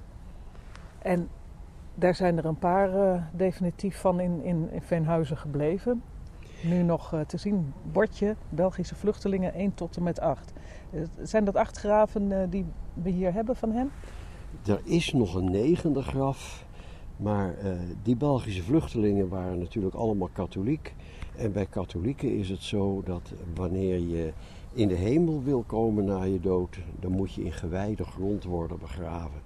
[0.98, 1.28] En
[1.94, 6.02] daar zijn er een paar uh, definitief van in, in, in Veenhuizen gebleven.
[6.62, 10.52] Nu nog uh, te zien, bordje Belgische vluchtelingen 1 tot en met 8.
[11.22, 12.64] Zijn dat acht graven die
[12.94, 13.90] we hier hebben van hen?
[14.66, 16.66] Er is nog een negende graf,
[17.16, 17.54] maar
[18.02, 20.94] die Belgische vluchtelingen waren natuurlijk allemaal katholiek.
[21.36, 24.32] En bij katholieken is het zo dat wanneer je
[24.72, 28.78] in de hemel wil komen na je dood, dan moet je in gewijde grond worden
[28.78, 29.40] begraven.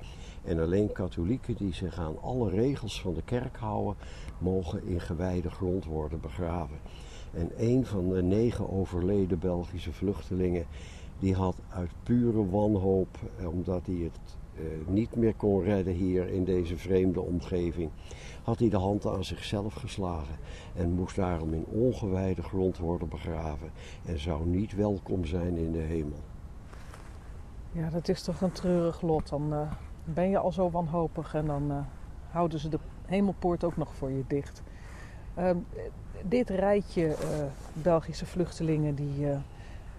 [0.45, 3.97] En alleen katholieken die zich aan alle regels van de kerk houden,
[4.39, 6.77] mogen in gewijde grond worden begraven.
[7.33, 10.67] En een van de negen overleden Belgische vluchtelingen,
[11.19, 16.29] die had uit pure wanhoop, eh, omdat hij het eh, niet meer kon redden hier
[16.29, 17.91] in deze vreemde omgeving,
[18.43, 20.37] had hij de hand aan zichzelf geslagen
[20.75, 23.71] en moest daarom in ongewijde grond worden begraven
[24.05, 26.19] en zou niet welkom zijn in de hemel.
[27.73, 29.29] Ja, dat is toch een treurig lot.
[29.29, 29.73] Dan uh,
[30.05, 31.87] ben je al zo wanhopig en dan
[32.31, 34.63] houden ze de hemelpoort ook nog voor je dicht.
[35.39, 35.51] Uh,
[36.23, 37.15] dit rijtje
[37.73, 39.27] Belgische vluchtelingen die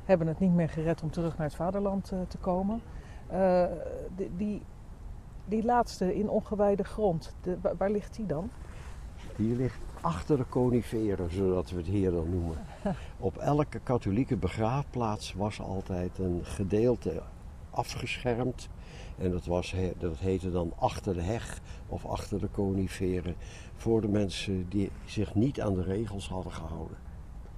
[0.08, 2.82] hebben het niet meer gered om terug naar het vaderland te komen.
[4.16, 4.62] Die, die,
[5.46, 8.50] die, laatste in ongewijde grond, de, waar, waar ligt die dan?
[9.36, 12.58] Die ligt achter de coniferen, zodat we het hier dan noemen.
[13.18, 17.22] Op elke katholieke begraafplaats was altijd een gedeelte
[17.70, 18.70] afgeschermd.
[19.18, 23.36] En dat, was, dat heette dan achter de heg of achter de coniferen.
[23.76, 26.98] Voor de mensen die zich niet aan de regels hadden gehouden.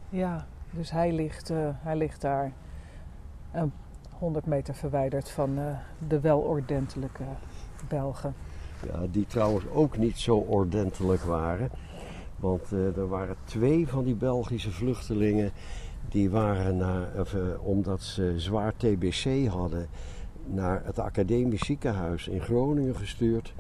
[0.10, 2.52] Ja, dus hij ligt, uh, hij ligt daar
[3.56, 3.64] uh,
[4.10, 7.24] 100 meter verwijderd van uh, de welordentelijke
[7.88, 8.34] Belgen.
[8.92, 11.70] Ja, die trouwens ook niet zo ordentelijk waren.
[12.36, 15.52] Want er waren twee van die Belgische vluchtelingen.
[16.10, 17.08] Die waren naar,
[17.62, 19.88] omdat ze zwaar TBC hadden,
[20.46, 23.54] naar het Academisch Ziekenhuis in Groningen gestuurd.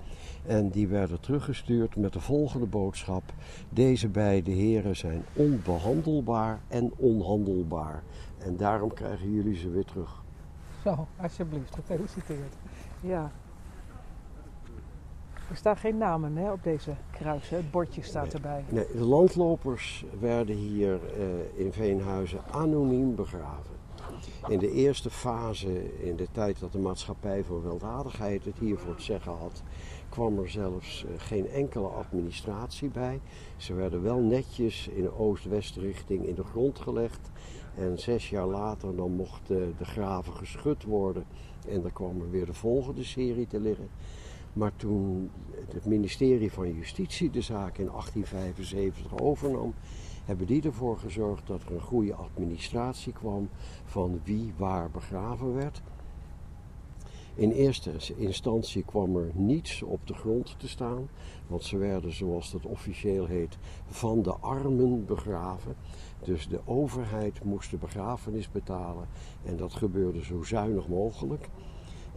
[0.49, 3.23] En die werden teruggestuurd met de volgende boodschap.
[3.69, 8.03] Deze beide heren zijn onbehandelbaar en onhandelbaar.
[8.37, 10.23] En daarom krijgen jullie ze weer terug.
[10.83, 12.53] Zo, alsjeblieft, gefeliciteerd.
[13.01, 13.31] Ja,
[15.49, 17.57] er staan geen namen hè, op deze kruisen.
[17.57, 18.63] Het bordje staat erbij.
[18.69, 23.77] Nee, de landlopers werden hier uh, in Veenhuizen anoniem begraven.
[24.47, 28.91] In de eerste fase, in de tijd dat de maatschappij voor weldadigheid het hier voor
[28.93, 29.63] het zeggen had,
[30.09, 33.19] kwam er zelfs uh, geen enkele administratie bij.
[33.57, 37.31] Ze werden wel netjes in de oost-west richting in de grond gelegd.
[37.75, 41.25] En zes jaar later dan mocht uh, de graven geschud worden.
[41.67, 43.89] En dan kwam er weer de volgende serie te liggen.
[44.53, 45.29] Maar toen
[45.73, 49.73] het ministerie van Justitie de zaak in 1875 overnam,
[50.25, 53.49] hebben die ervoor gezorgd dat er een goede administratie kwam
[53.85, 55.81] van wie waar begraven werd.
[57.39, 61.09] In eerste instantie kwam er niets op de grond te staan,
[61.47, 65.75] want ze werden, zoals dat officieel heet, van de armen begraven.
[66.23, 69.07] Dus de overheid moest de begrafenis betalen
[69.45, 71.49] en dat gebeurde zo zuinig mogelijk.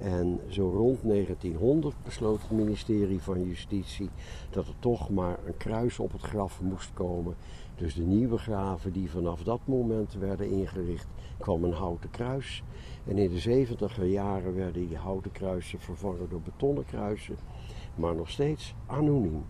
[0.02, 4.10] En zo rond 1900 besloot het ministerie van Justitie
[4.50, 7.34] dat er toch maar een kruis op het graf moest komen.
[7.76, 11.06] Dus de nieuwe graven die vanaf dat moment werden ingericht,
[11.38, 12.62] kwam een houten kruis.
[13.06, 17.36] En in de 70 jaren werden die houten kruisen vervangen door betonnen kruisen,
[17.94, 19.44] maar nog steeds anoniem.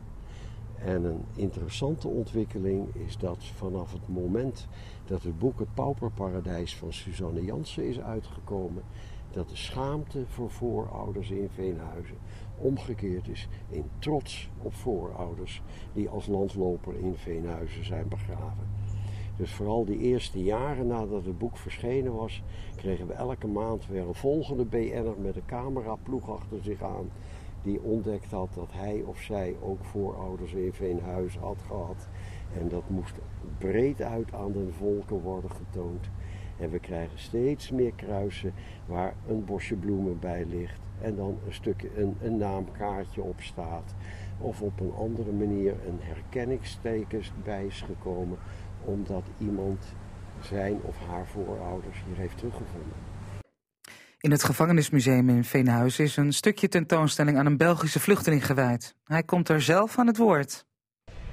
[0.84, 4.68] En een interessante ontwikkeling is dat vanaf het moment
[5.07, 8.82] dat het boek Het Pauperparadijs van Suzanne Jansen is uitgekomen,
[9.33, 12.16] dat de schaamte voor voorouders in Veenhuizen
[12.57, 15.62] omgekeerd is in trots op voorouders
[15.93, 18.68] die als landloper in Veenhuizen zijn begraven.
[19.37, 22.43] Dus vooral die eerste jaren nadat het boek verschenen was,
[22.76, 27.11] kregen we elke maand weer een volgende BN'er met een cameraploeg achter zich aan.
[27.62, 32.09] Die ontdekt had dat hij of zij ook voorouders in Veenhuizen had gehad.
[32.59, 33.14] En dat moest
[33.59, 36.11] breed uit aan de volken worden getoond.
[36.62, 38.54] En we krijgen steeds meer kruisen
[38.86, 40.80] waar een bosje bloemen bij ligt.
[41.00, 43.94] En dan een stukje, een, een naamkaartje op staat.
[44.38, 48.38] Of op een andere manier een herkenningsteken bij is gekomen.
[48.84, 49.84] Omdat iemand
[50.40, 52.96] zijn of haar voorouders hier heeft teruggevonden.
[54.20, 58.94] In het gevangenismuseum in Veenhuis is een stukje tentoonstelling aan een Belgische vluchteling gewijd.
[59.04, 60.64] Hij komt er zelf aan het woord.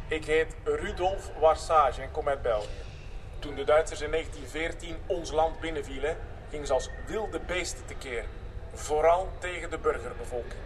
[0.08, 2.89] Ik heet Rudolf Warsage en kom uit België.
[3.40, 6.18] Toen de Duitsers in 1914 ons land binnenvielen,
[6.50, 8.26] gingen ze als wilde beesten tekeer.
[8.74, 10.62] Vooral tegen de burgerbevolking.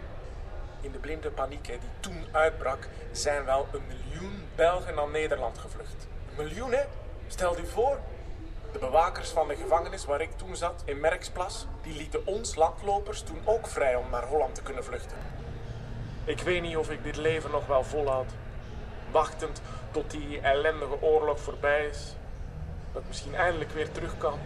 [0.80, 6.06] In de blinde paniek die toen uitbrak, zijn wel een miljoen Belgen naar Nederland gevlucht.
[6.36, 6.88] Miljoenen?
[7.28, 7.98] Stel u voor.
[8.72, 13.22] De bewakers van de gevangenis waar ik toen zat, in Merksplas, die lieten ons landlopers
[13.22, 15.16] toen ook vrij om naar Holland te kunnen vluchten.
[16.24, 18.32] Ik weet niet of ik dit leven nog wel volhoud.
[19.10, 19.60] Wachtend
[19.90, 22.14] tot die ellendige oorlog voorbij is.
[22.94, 24.38] Dat misschien eindelijk weer terug kan.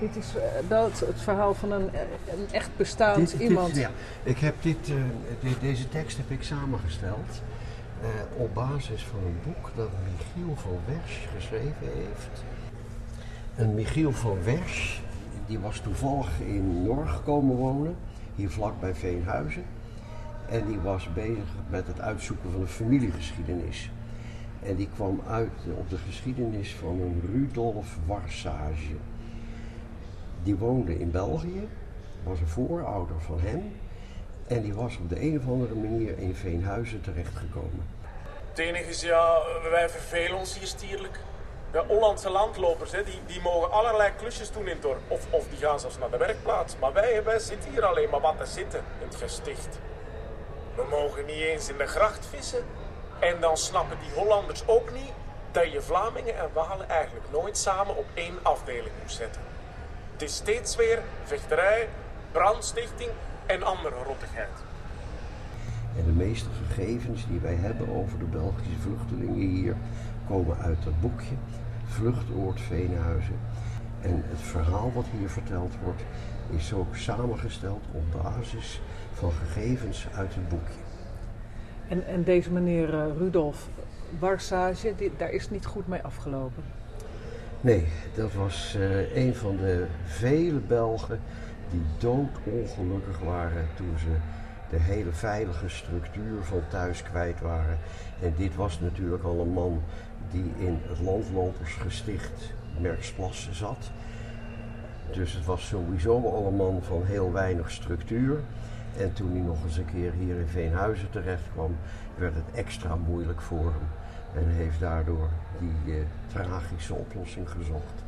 [0.00, 1.90] Dit is uh, dat, het verhaal van een,
[2.32, 3.74] een echt bestaand Dit- iemand.
[3.74, 3.90] Dit, ja,
[4.22, 4.94] ik heb dit, eh,
[5.40, 7.42] de- deze tekst heb ik samengesteld
[8.02, 8.08] eh,
[8.40, 12.42] op basis van een boek dat Michiel van Wersch geschreven heeft.
[13.54, 14.98] En Michiel van Wersch,
[15.46, 17.96] die was toevallig in Norg komen wonen,
[18.34, 19.64] hier vlak bij Veenhuizen.
[20.48, 23.90] En die was bezig met het uitzoeken van een familiegeschiedenis.
[24.64, 28.96] En die kwam uit op de geschiedenis van een Rudolf Warsage.
[30.42, 31.68] Die woonde in België,
[32.22, 33.76] was een voorouder van hem.
[34.46, 37.88] En die was op de een of andere manier in Veenhuizen terechtgekomen.
[38.50, 39.38] Het enige is, ja,
[39.70, 41.18] wij vervelen ons hier stierlijk.
[41.70, 45.00] De Hollandse landlopers, hè, die, die mogen allerlei klusjes doen in het dorp.
[45.08, 46.76] Of, of die gaan zelfs naar de werkplaats.
[46.80, 49.78] Maar wij, wij zitten hier alleen maar wat te zitten in het gesticht.
[50.74, 52.64] We mogen niet eens in de gracht vissen.
[53.30, 55.12] En dan snappen die Hollanders ook niet
[55.52, 59.42] dat je Vlamingen en Walen eigenlijk nooit samen op één afdeling moet zetten.
[60.12, 61.88] Het is steeds weer vechterij,
[62.32, 63.10] brandstichting
[63.46, 64.56] en andere rottigheid.
[65.96, 69.76] En de meeste gegevens die wij hebben over de Belgische vluchtelingen hier
[70.28, 71.34] komen uit dat boekje
[71.86, 73.40] Vluchtoord Veenhuizen.
[74.00, 76.02] En het verhaal wat hier verteld wordt
[76.50, 78.80] is ook samengesteld op basis
[79.12, 80.83] van gegevens uit het boekje.
[81.88, 83.68] En, en deze meneer eh, Rudolf
[84.18, 86.62] Warsage, die, daar is niet goed mee afgelopen.
[87.60, 91.20] Nee, dat was eh, een van de vele Belgen
[91.70, 94.16] die doodongelukkig waren toen ze
[94.70, 97.78] de hele veilige structuur van thuis kwijt waren.
[98.22, 99.82] En dit was natuurlijk al een man
[100.30, 103.90] die in het landlopersgesticht Merksplas zat.
[105.12, 108.40] Dus het was sowieso al een man van heel weinig structuur.
[108.98, 111.76] En toen hij nog eens een keer hier in Veenhuizen terecht kwam,
[112.14, 113.88] werd het extra moeilijk voor hem.
[114.34, 115.28] En heeft daardoor
[115.58, 118.02] die eh, tragische oplossing gezocht.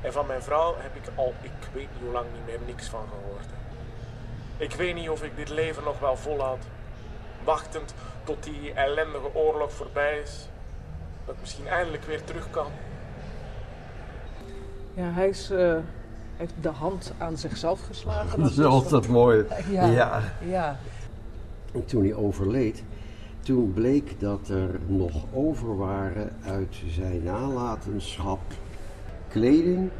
[0.00, 2.88] En van mijn vrouw heb ik al, ik weet niet hoe lang niet meer, niks
[2.88, 3.46] van gehoord.
[4.56, 6.64] Ik weet niet of ik dit leven nog wel volhoud.
[7.44, 10.48] Wachtend tot die ellendige oorlog voorbij is.
[11.24, 12.70] Dat ik misschien eindelijk weer terug kan.
[14.94, 15.76] Ja, hij is, eh,
[16.36, 18.40] heeft de hand aan zichzelf geslagen.
[18.40, 19.44] Dat is dus altijd mooi.
[19.70, 20.20] Ja, Ja.
[20.48, 20.76] ja.
[21.74, 22.82] En toen hij overleed,
[23.40, 28.40] toen bleek dat er nog over waren uit zijn nalatenschap
[29.28, 29.90] kleding,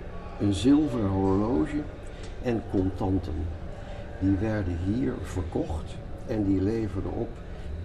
[0.41, 1.83] een zilveren horloge
[2.43, 3.35] en contanten.
[4.19, 7.29] Die werden hier verkocht en die leverden op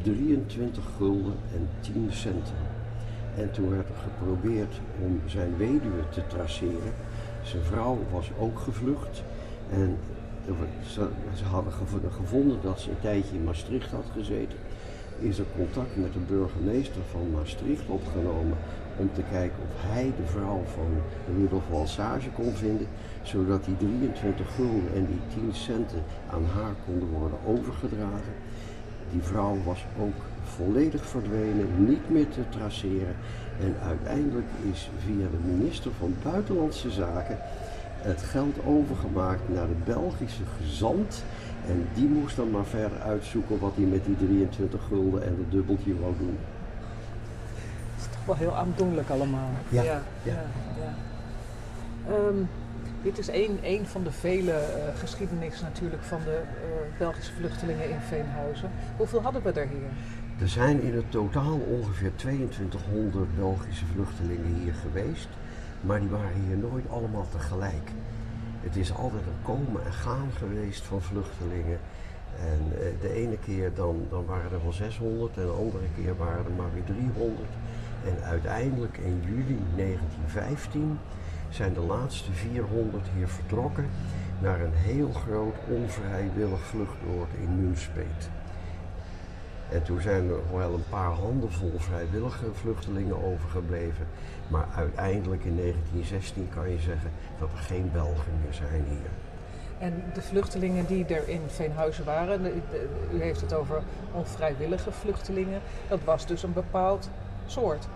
[0.02, 2.56] 23 gulden en 10 centen.
[3.38, 6.93] En toen werd er geprobeerd om zijn weduwe te traceren.
[7.48, 9.24] Zijn vrouw was ook gevlucht.
[9.72, 9.98] En
[11.34, 14.58] ze, hadden gev- gevonden dat ze een tijdje in Maastricht had gezeten.
[15.20, 18.58] Is er contact met de burgemeester van Maastricht opgenomen
[18.98, 20.91] om te kijken of hij de vrouw van
[21.36, 22.88] Rudolf Walsage kon vinden,
[23.22, 28.34] zodat die 23 gulden en die 10 centen aan haar konden worden overgedragen.
[29.12, 30.20] Die vrouw was ook
[30.56, 33.16] volledig verdwenen, niet meer te traceren.
[33.60, 37.38] En uiteindelijk is via de minister van Buitenlandse Zaken
[38.02, 41.24] het geld overgemaakt naar de Belgische gezant.
[41.68, 45.52] En die moest dan maar verder uitzoeken wat hij met die 23 gulden en dat
[45.52, 46.38] dubbeltje wou doen.
[47.95, 49.50] Het is toch wel heel aandoenlijk allemaal.
[49.70, 50.43] Ja, ja, ja.
[50.78, 50.93] ja.
[52.14, 52.43] Ehm,
[53.04, 57.89] dit is één, één van de vele eh, geschiedenissen natuurlijk van de eh, Belgische vluchtelingen
[57.89, 58.72] in Veenhuizen.
[58.98, 59.89] Hoeveel hadden we er hier?
[60.42, 65.28] Er zijn in het totaal ongeveer 2200 Belgische vluchtelingen hier geweest,
[65.82, 67.92] maar die waren hier nooit allemaal tegelijk.
[68.60, 71.80] Het is altijd een komen en gaan geweest van vluchtelingen.
[72.40, 76.18] En eh, de ene keer dan, dan waren er wel 600 en de andere keer
[76.18, 77.48] waren er maar weer 300.
[78.06, 81.00] En uiteindelijk in juli 1915
[81.50, 83.86] zijn de laatste 400 hier vertrokken
[84.42, 88.30] naar een heel groot onvrijwillig vluchtoord in Nunspeet.
[89.72, 94.07] En toen zijn er nog wel een paar handenvol vrijwillige vluchtelingen overgebleven.
[94.47, 99.09] Maar uiteindelijk in 1916 kan je zeggen dat er geen Belgen meer zijn hier.
[99.80, 104.91] En de vluchtelingen die er in Veenhuizen waren, de- de- u heeft het over onvrijwillige
[104.91, 107.09] vluchtelingen, dat was dus een bepaald
[107.45, 107.88] soort.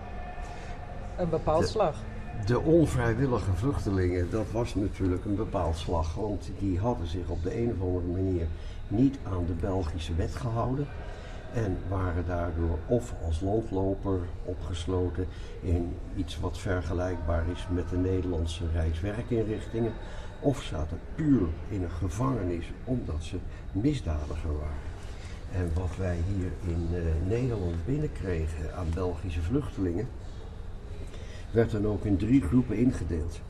[1.17, 1.95] Een bepaald De- slag.
[2.45, 6.13] De onvrijwillige vluchtelingen, dat was natuurlijk een bepaald slag.
[6.15, 8.47] Want die hadden zich op de een of andere manier
[8.87, 10.87] niet aan de Belgische wet gehouden.
[11.53, 15.27] En waren daardoor of als landloper opgesloten
[15.61, 19.93] in iets wat vergelijkbaar is met de Nederlandse Rijkswerkinrichtingen.
[20.39, 23.37] Of zaten puur in een gevangenis omdat ze
[23.71, 24.89] misdadiger waren.
[25.51, 30.07] En wat wij hier in uh, Nederland binnenkregen aan Belgische vluchtelingen,
[31.51, 33.41] werd dan ook in drie groepen ingedeeld.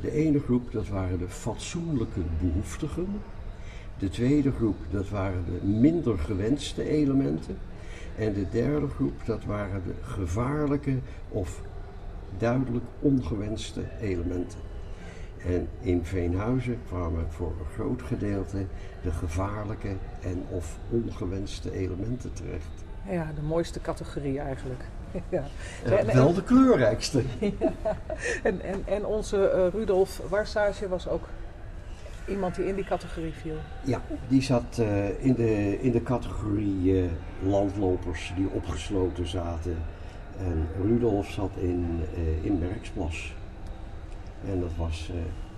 [0.00, 3.20] De ene groep, dat waren de fatsoenlijke behoeftigen.
[3.98, 7.58] De tweede groep, dat waren de minder gewenste elementen.
[8.18, 11.60] En de derde groep, dat waren de gevaarlijke of
[12.38, 14.58] duidelijk ongewenste elementen.
[15.46, 18.66] En in Veenhuizen kwamen voor een groot gedeelte
[19.02, 22.84] de gevaarlijke en of ongewenste elementen terecht.
[23.08, 24.84] Ja, de mooiste categorie eigenlijk.
[25.28, 25.44] ja.
[25.84, 27.22] ja wel de kleurrijkste.
[27.40, 27.72] ja.
[28.42, 31.24] en, en, en onze uh, Rudolf Warsage was ook
[32.28, 33.58] iemand die in die categorie viel.
[33.84, 37.10] Ja, die zat uh, in, de, in de categorie uh,
[37.42, 39.76] landlopers die opgesloten zaten.
[40.38, 42.00] En Rudolf zat in,
[42.42, 43.34] in Merksplas.
[44.44, 45.10] En dat was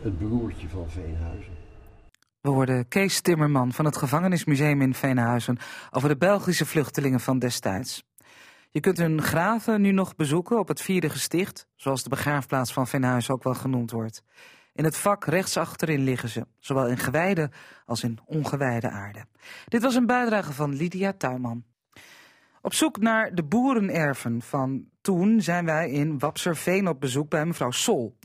[0.02, 1.52] het broertje van Veenhuizen.
[2.40, 5.58] We hoorden Kees Timmerman van het Gevangenismuseum in Veenhuizen
[5.90, 8.04] over de Belgische vluchtelingen van destijds.
[8.70, 12.86] Je kunt hun graven nu nog bezoeken op het vierde gesticht, zoals de begraafplaats van
[12.86, 14.22] Veenhuizen ook wel genoemd wordt.
[14.78, 17.50] In het vak rechts achterin liggen ze, zowel in gewijde
[17.86, 19.24] als in ongewijde aarde.
[19.68, 21.64] Dit was een bijdrage van Lydia Tuinman.
[22.62, 27.70] Op zoek naar de boerenerven van toen zijn wij in Wapserveen op bezoek bij mevrouw
[27.70, 28.18] Sol.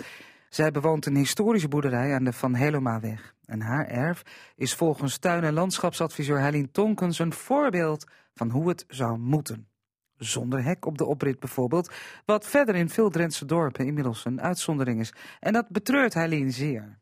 [0.49, 3.35] Zij bewoont een historische boerderij aan de Van Helomaweg.
[3.45, 4.23] En haar erf
[4.55, 9.67] is volgens tuin- en landschapsadviseur Helene Tonkens een voorbeeld van hoe het zou moeten.
[10.23, 11.91] Zonder hek op de oprit bijvoorbeeld,
[12.25, 15.13] wat verder in veel Drentse dorpen inmiddels een uitzondering is.
[15.39, 17.01] En dat betreurt Helene zeer.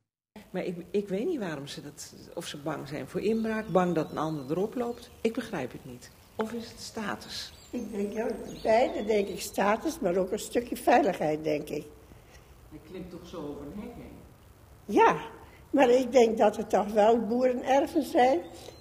[0.50, 3.96] Maar ik, ik weet niet waarom ze dat, of ze bang zijn voor inbraak, bang
[3.96, 5.12] dat een ander erop loopt.
[5.22, 6.12] Ik begrijp het niet.
[6.36, 7.54] Of is het status?
[7.70, 8.28] Ik denk, ja,
[8.64, 11.86] beide denk ik status, maar ook een stukje veiligheid, denk ik.
[12.70, 14.20] Hij klimt toch zo over een hek heen?
[14.86, 15.18] Ja,
[15.70, 18.40] maar ik denk dat het toch wel boerenerven zijn,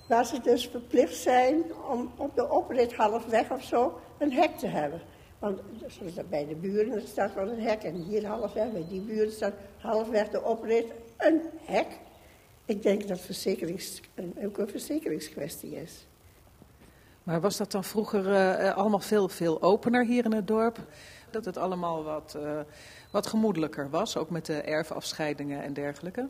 [0.09, 4.67] waar ze dus verplicht zijn om op de oprit halfweg of zo een hek te
[4.67, 5.01] hebben.
[5.39, 9.33] Want zoals bij de buren staat wel een hek en hier halfweg, bij die buren
[9.33, 11.87] staat halfweg de oprit een hek.
[12.65, 14.01] Ik denk dat verzekerings,
[14.45, 16.07] ook een verzekeringskwestie is.
[17.23, 20.79] Maar was dat dan vroeger uh, allemaal veel, veel opener hier in het dorp?
[21.31, 22.61] Dat het allemaal wat, uh,
[23.11, 26.29] wat gemoedelijker was, ook met de erfafscheidingen en dergelijke?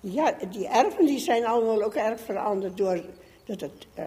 [0.00, 3.00] Ja, die erven die zijn allemaal ook erg veranderd door
[3.44, 4.04] dat het uh,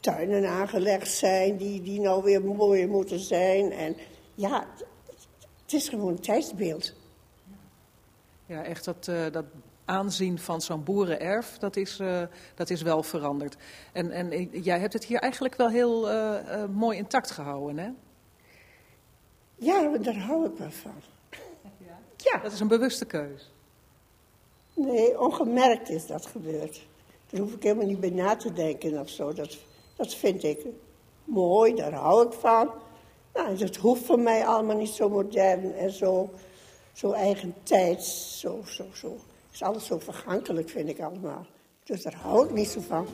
[0.00, 3.72] tuinen aangelegd zijn die, die nou weer mooier moeten zijn.
[3.72, 3.96] En
[4.34, 4.66] ja,
[5.62, 6.92] het is gewoon een tijdsbeeld.
[8.46, 9.44] Ja, echt dat, uh, dat
[9.84, 12.22] aanzien van zo'n boerenerf, dat is, uh,
[12.54, 13.56] dat is wel veranderd.
[13.92, 16.08] En, en jij hebt het hier eigenlijk wel heel
[16.68, 17.90] mooi intact gehouden, hè?
[19.54, 20.94] Ja, daar hou ik wel van.
[21.78, 21.98] Ja?
[22.16, 22.38] ja.
[22.38, 23.52] Dat is een bewuste keus.
[24.74, 26.86] Nee, ongemerkt is dat gebeurd.
[27.32, 29.32] Daar hoef ik helemaal niet bij na te denken of zo.
[29.32, 29.58] Dat,
[29.96, 30.66] dat vind ik
[31.24, 32.70] mooi, daar hou ik van.
[33.34, 36.30] Nou, dat hoeft voor mij allemaal niet zo modern en zo,
[36.92, 38.38] zo eigen tijds.
[38.40, 39.08] Zo, zo, zo.
[39.08, 41.46] Het is alles zo vergankelijk, vind ik allemaal.
[41.84, 43.06] Dus daar hou ik niet zo van.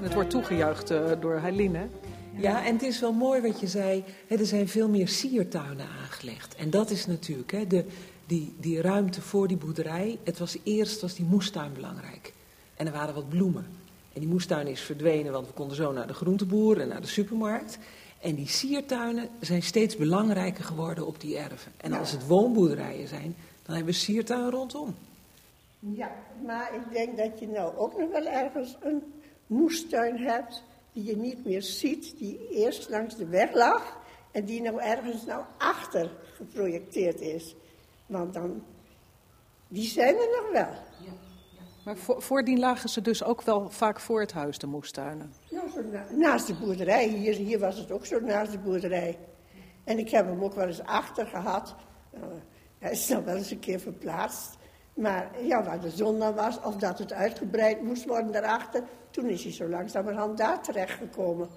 [0.00, 1.88] Het wordt toegejuicht uh, door Heiline.
[2.36, 4.04] Ja, en het is wel mooi wat je zei.
[4.26, 6.54] Hè, er zijn veel meer siertuinen aangelegd.
[6.54, 7.84] En dat is natuurlijk hè, de,
[8.26, 10.18] die, die ruimte voor die boerderij.
[10.22, 12.32] Het was eerst was die moestuin belangrijk.
[12.76, 13.66] En er waren wat bloemen.
[14.12, 17.06] En die moestuin is verdwenen, want we konden zo naar de groenteboer en naar de
[17.06, 17.78] supermarkt.
[18.20, 21.72] En die siertuinen zijn steeds belangrijker geworden op die erven.
[21.76, 24.94] En als het woonboerderijen zijn, dan hebben we siertuin rondom.
[25.78, 26.10] Ja,
[26.46, 29.02] maar ik denk dat je nou ook nog wel ergens een
[29.46, 30.62] moestuin hebt
[30.92, 33.98] die je niet meer ziet, die eerst langs de weg lag
[34.30, 37.56] en die nou ergens nou achter geprojecteerd is.
[38.06, 38.64] Want dan,
[39.68, 40.72] die zijn er nog wel.
[40.72, 41.12] Ja,
[41.56, 41.62] ja.
[41.84, 45.32] Maar voor, voordien lagen ze dus ook wel vaak voor het huis, de moestuinen?
[45.50, 47.08] Nou, zo na, naast de boerderij.
[47.08, 49.18] Hier, hier was het ook zo naast de boerderij.
[49.84, 51.74] En ik heb hem ook wel eens achter gehad.
[52.14, 52.20] Uh,
[52.78, 54.56] hij is dan wel eens een keer verplaatst.
[54.94, 59.28] Maar ja, waar de zon dan was, of dat het uitgebreid moest worden daarachter, toen
[59.28, 61.48] is hij zo langzamerhand daar terechtgekomen.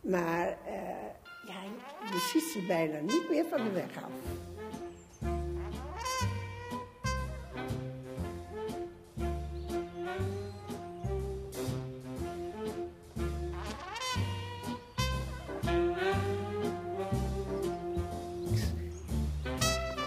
[0.00, 0.72] Maar uh,
[1.46, 1.54] ja,
[2.12, 4.10] je ziet ze bijna niet meer van de weg af.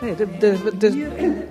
[0.02, 1.48] Nee, de, de, de,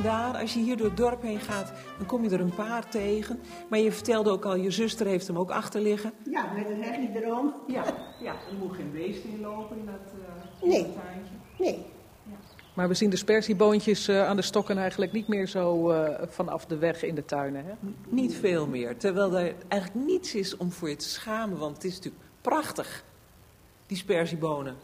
[0.00, 2.54] en, daar, als je hier door het dorp heen gaat, dan kom je er een
[2.54, 3.40] paar tegen.
[3.68, 6.12] Maar je vertelde ook al, je zuster heeft hem ook achter liggen.
[6.30, 7.54] Ja, met een hegje erom.
[7.66, 7.84] Ja,
[8.20, 10.12] ja, er moet geen beest in lopen in dat,
[10.62, 10.82] eh, Nee.
[10.82, 11.34] tuintje.
[11.58, 11.86] Nee.
[12.74, 16.66] maar we zien de spersieboontjes eh, aan de stokken eigenlijk niet meer zo eh, vanaf
[16.66, 17.64] de weg in de tuinen.
[17.64, 17.72] Hè?
[18.08, 18.96] Niet veel meer.
[18.96, 23.04] Terwijl er eigenlijk niets is om voor je te schamen, want het is natuurlijk prachtig.
[23.86, 24.74] Die sperziebonen.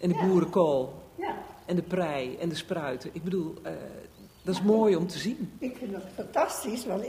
[0.00, 1.02] En de boerenkool.
[1.14, 1.34] Ja.
[1.66, 3.10] En de prei en de spruiten.
[3.12, 3.72] Ik bedoel, eh,
[4.48, 5.52] dat is mooi om te zien.
[5.58, 7.04] Ik vind dat fantastisch, want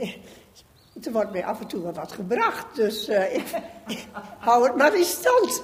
[1.02, 2.76] er wordt mij af en toe wel wat gebracht.
[2.76, 4.06] Dus eh, ik, ik
[4.38, 5.62] hou het maar in stand.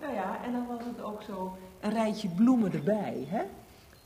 [0.00, 3.26] Nou ja, en dan was het ook zo een rijtje bloemen erbij.
[3.28, 3.42] Hè?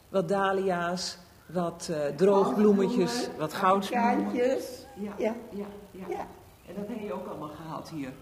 [0.08, 4.34] Wat dahlia's, wat eh, droogbloemetjes, wat goudsbloemen.
[4.34, 4.56] Ja,
[4.96, 5.12] Ja.
[5.18, 5.66] ja, ja,
[6.08, 6.26] Ja.
[6.68, 8.12] En dat heb je ook allemaal gehad hier.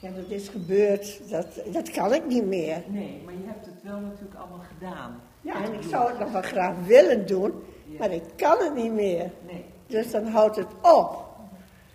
[0.00, 1.30] Ja, dat is gebeurd.
[1.30, 2.82] Dat, dat kan ik niet meer.
[2.86, 5.20] Nee, maar je hebt het wel natuurlijk allemaal gedaan.
[5.46, 7.52] Ja, en ik zou het nog wel graag willen doen,
[7.98, 9.30] maar ik kan het niet meer.
[9.46, 9.64] Nee.
[9.86, 11.24] Dus dan houdt het op.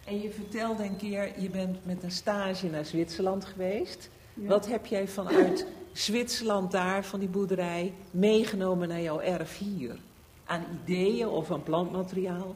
[0.06, 4.10] En je vertelde een keer, je bent met een stage naar Zwitserland geweest.
[4.34, 4.48] Ja.
[4.48, 10.00] Wat heb jij vanuit Zwitserland daar, van die boerderij, meegenomen naar jouw erf hier?
[10.46, 12.56] Aan ideeën of aan plantmateriaal?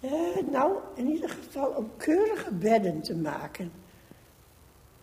[0.00, 0.10] Eh,
[0.50, 3.72] nou, in ieder geval om keurige bedden te maken.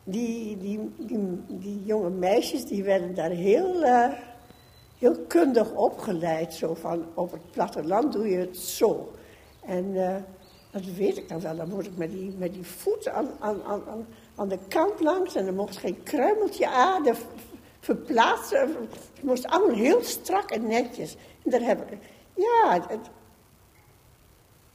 [0.09, 4.09] Die, die, die, die jonge meisjes die werden daar heel, eh,
[4.97, 6.53] heel kundig opgeleid.
[6.53, 9.11] Zo van, op het platteland doe je het zo.
[9.65, 10.15] En eh,
[10.71, 11.55] dat weet ik dan wel.
[11.55, 12.63] Dan moet ik met die, met die
[13.11, 15.35] aan, aan, aan, aan- de kant langs.
[15.35, 17.13] En er mocht geen kruimeltje aarde
[17.79, 18.59] verplaatsen.
[18.59, 21.15] Het moest allemaal heel strak en netjes.
[21.43, 21.97] En daar heb ik...
[22.33, 23.09] Ja, het,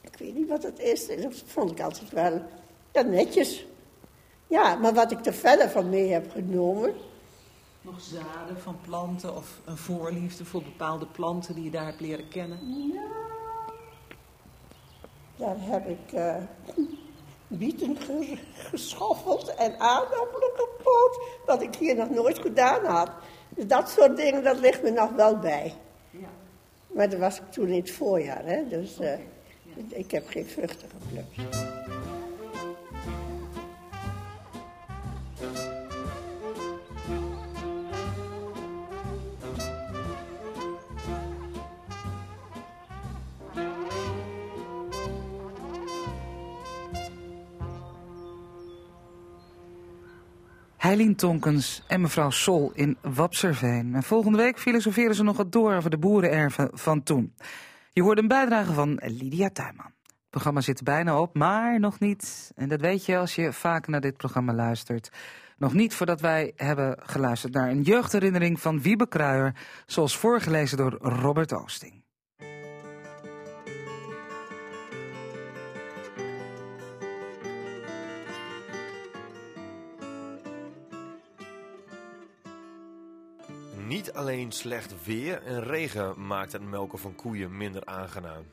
[0.01, 1.07] ik weet niet wat het is.
[1.07, 2.43] Dat vond ik altijd wel
[2.93, 3.66] ja, netjes.
[4.47, 6.95] Ja, maar wat ik er verder van mee heb genomen.
[7.80, 12.28] Nog zaden van planten of een voorliefde voor bepaalde planten die je daar hebt leren
[12.28, 12.59] kennen?
[15.36, 16.36] Daar heb ik eh,
[17.49, 21.20] bieten ge- geschoffeld en aardappelen gepoot.
[21.47, 23.11] Wat ik hier nog nooit gedaan had.
[23.49, 25.74] Dus dat soort dingen, dat ligt me nog wel bij.
[26.11, 26.28] Ja.
[26.86, 28.68] Maar dat was ik toen in het voorjaar, hè.
[28.68, 29.18] Dus eh,
[29.88, 31.53] ik heb geen vruchten geplukt.
[50.95, 53.95] Heilien Tonkens en mevrouw Sol in Wapserveen.
[53.95, 57.34] En volgende week filosoferen ze nog wat door over de boerenerven van toen.
[57.92, 59.92] Je hoort een bijdrage van Lydia Tuinman.
[60.03, 62.53] Het programma zit bijna op, maar nog niet.
[62.55, 65.11] En dat weet je als je vaak naar dit programma luistert.
[65.57, 69.55] Nog niet voordat wij hebben geluisterd naar een jeugdherinnering van Wiebe Kruijer,
[69.86, 72.03] zoals voorgelezen door Robert Oosting.
[83.87, 88.45] Niet alleen slecht weer en regen maakt het melken van koeien minder aangenaam.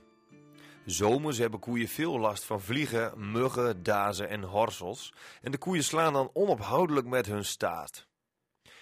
[0.85, 6.13] Zomers hebben koeien veel last van vliegen, muggen, dazen en horsels en de koeien slaan
[6.13, 8.07] dan onophoudelijk met hun staart.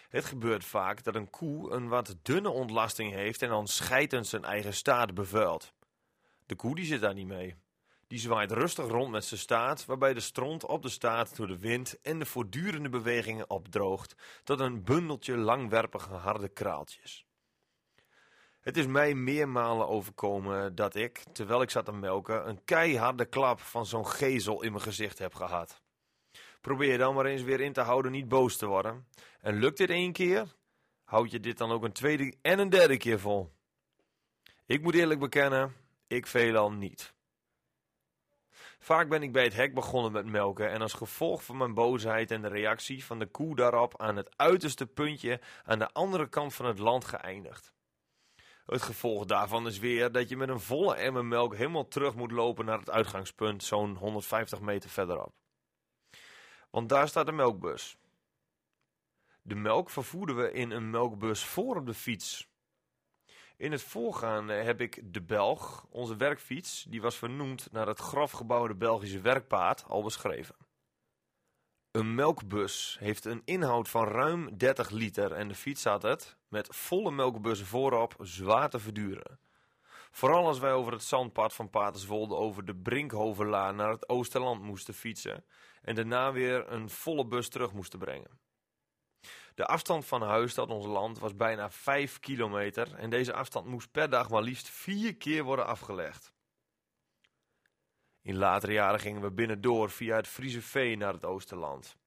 [0.10, 4.44] Het gebeurt vaak dat een koe een wat dunne ontlasting heeft en dan scheidend zijn
[4.44, 5.74] eigen staart bevuilt.
[6.46, 7.56] De koe die zit daar niet mee.
[8.10, 11.60] Die zwaait rustig rond met zijn staart, waarbij de stront op de staart door de
[11.60, 17.26] wind en de voortdurende bewegingen opdroogt tot een bundeltje langwerpige harde kraaltjes.
[18.60, 23.60] Het is mij meermalen overkomen dat ik, terwijl ik zat te melken, een keiharde klap
[23.60, 25.82] van zo'n gezel in mijn gezicht heb gehad.
[26.62, 29.08] Probeer dan maar eens weer in te houden niet boos te worden.
[29.42, 30.56] En lukt dit één keer,
[31.04, 33.52] houd je dit dan ook een tweede en een derde keer vol.
[34.66, 35.74] Ik moet eerlijk bekennen,
[36.08, 37.18] ik veelal niet.
[38.80, 42.32] Vaak ben ik bij het hek begonnen met melken en als gevolg van mijn boosheid
[42.32, 46.54] en de reactie van de koe daarop aan het uiterste puntje aan de andere kant
[46.54, 47.74] van het land geëindigd.
[48.66, 52.32] Het gevolg daarvan is weer dat je met een volle emmer melk helemaal terug moet
[52.32, 55.34] lopen naar het uitgangspunt, zo'n 150 meter verderop.
[56.70, 57.98] Want daar staat de melkbus.
[59.42, 62.49] De melk vervoerden we in een melkbus voor op de fiets.
[63.60, 68.32] In het voorgaande heb ik de Belg, onze werkfiets, die was vernoemd naar het grof
[68.32, 70.56] gebouwde Belgische werkpaard, al beschreven.
[71.92, 76.76] Een melkbus heeft een inhoud van ruim 30 liter en de fiets had het, met
[76.76, 79.40] volle melkbussen voorop, zwaar te verduren.
[80.12, 84.94] Vooral als wij over het zandpad van Paterswolde over de Brinkhovenlaan naar het Oosterland moesten
[84.94, 85.46] fietsen
[85.82, 88.40] en daarna weer een volle bus terug moesten brengen.
[89.60, 93.92] De afstand van huis tot ons land was bijna 5 kilometer en deze afstand moest
[93.92, 96.34] per dag maar liefst vier keer worden afgelegd.
[98.22, 101.98] In latere jaren gingen we binnendoor via het Friese Veen naar het Oosterland.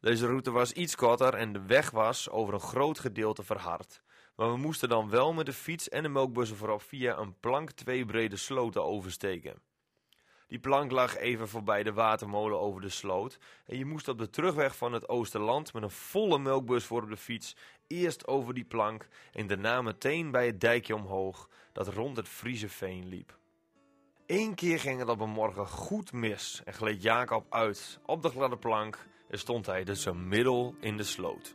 [0.00, 4.02] Deze route was iets korter en de weg was over een groot gedeelte verhard.
[4.36, 7.70] Maar we moesten dan wel met de fiets en de melkbussen voorop via een plank
[7.70, 9.62] twee brede sloten oversteken.
[10.48, 13.38] Die plank lag even voorbij de watermolen over de sloot.
[13.66, 17.08] En je moest op de terugweg van het Oosterland met een volle melkbus voor op
[17.08, 17.56] de fiets
[17.86, 22.68] eerst over die plank en daarna meteen bij het dijkje omhoog dat rond het Friese
[22.68, 23.38] veen liep.
[24.26, 28.28] Eén keer ging het op een morgen goed mis en gleed Jacob uit op de
[28.28, 31.54] gladde plank en stond hij dus een middel in de sloot.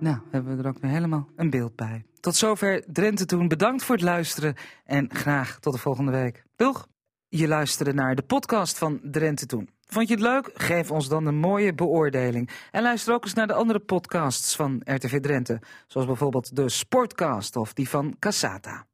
[0.00, 2.04] Nou, hebben we er ook weer helemaal een beeld bij.
[2.20, 3.48] Tot zover Drenthe Toen.
[3.48, 4.54] Bedankt voor het luisteren
[4.84, 6.44] en graag tot de volgende week.
[6.56, 6.86] Doeg!
[7.28, 9.70] Je luisterde naar de podcast van Drenthe Toen.
[9.86, 10.50] Vond je het leuk?
[10.54, 12.50] Geef ons dan een mooie beoordeling.
[12.70, 15.60] En luister ook eens naar de andere podcasts van RTV Drenthe.
[15.86, 18.88] Zoals bijvoorbeeld de Sportcast of die van Cassata.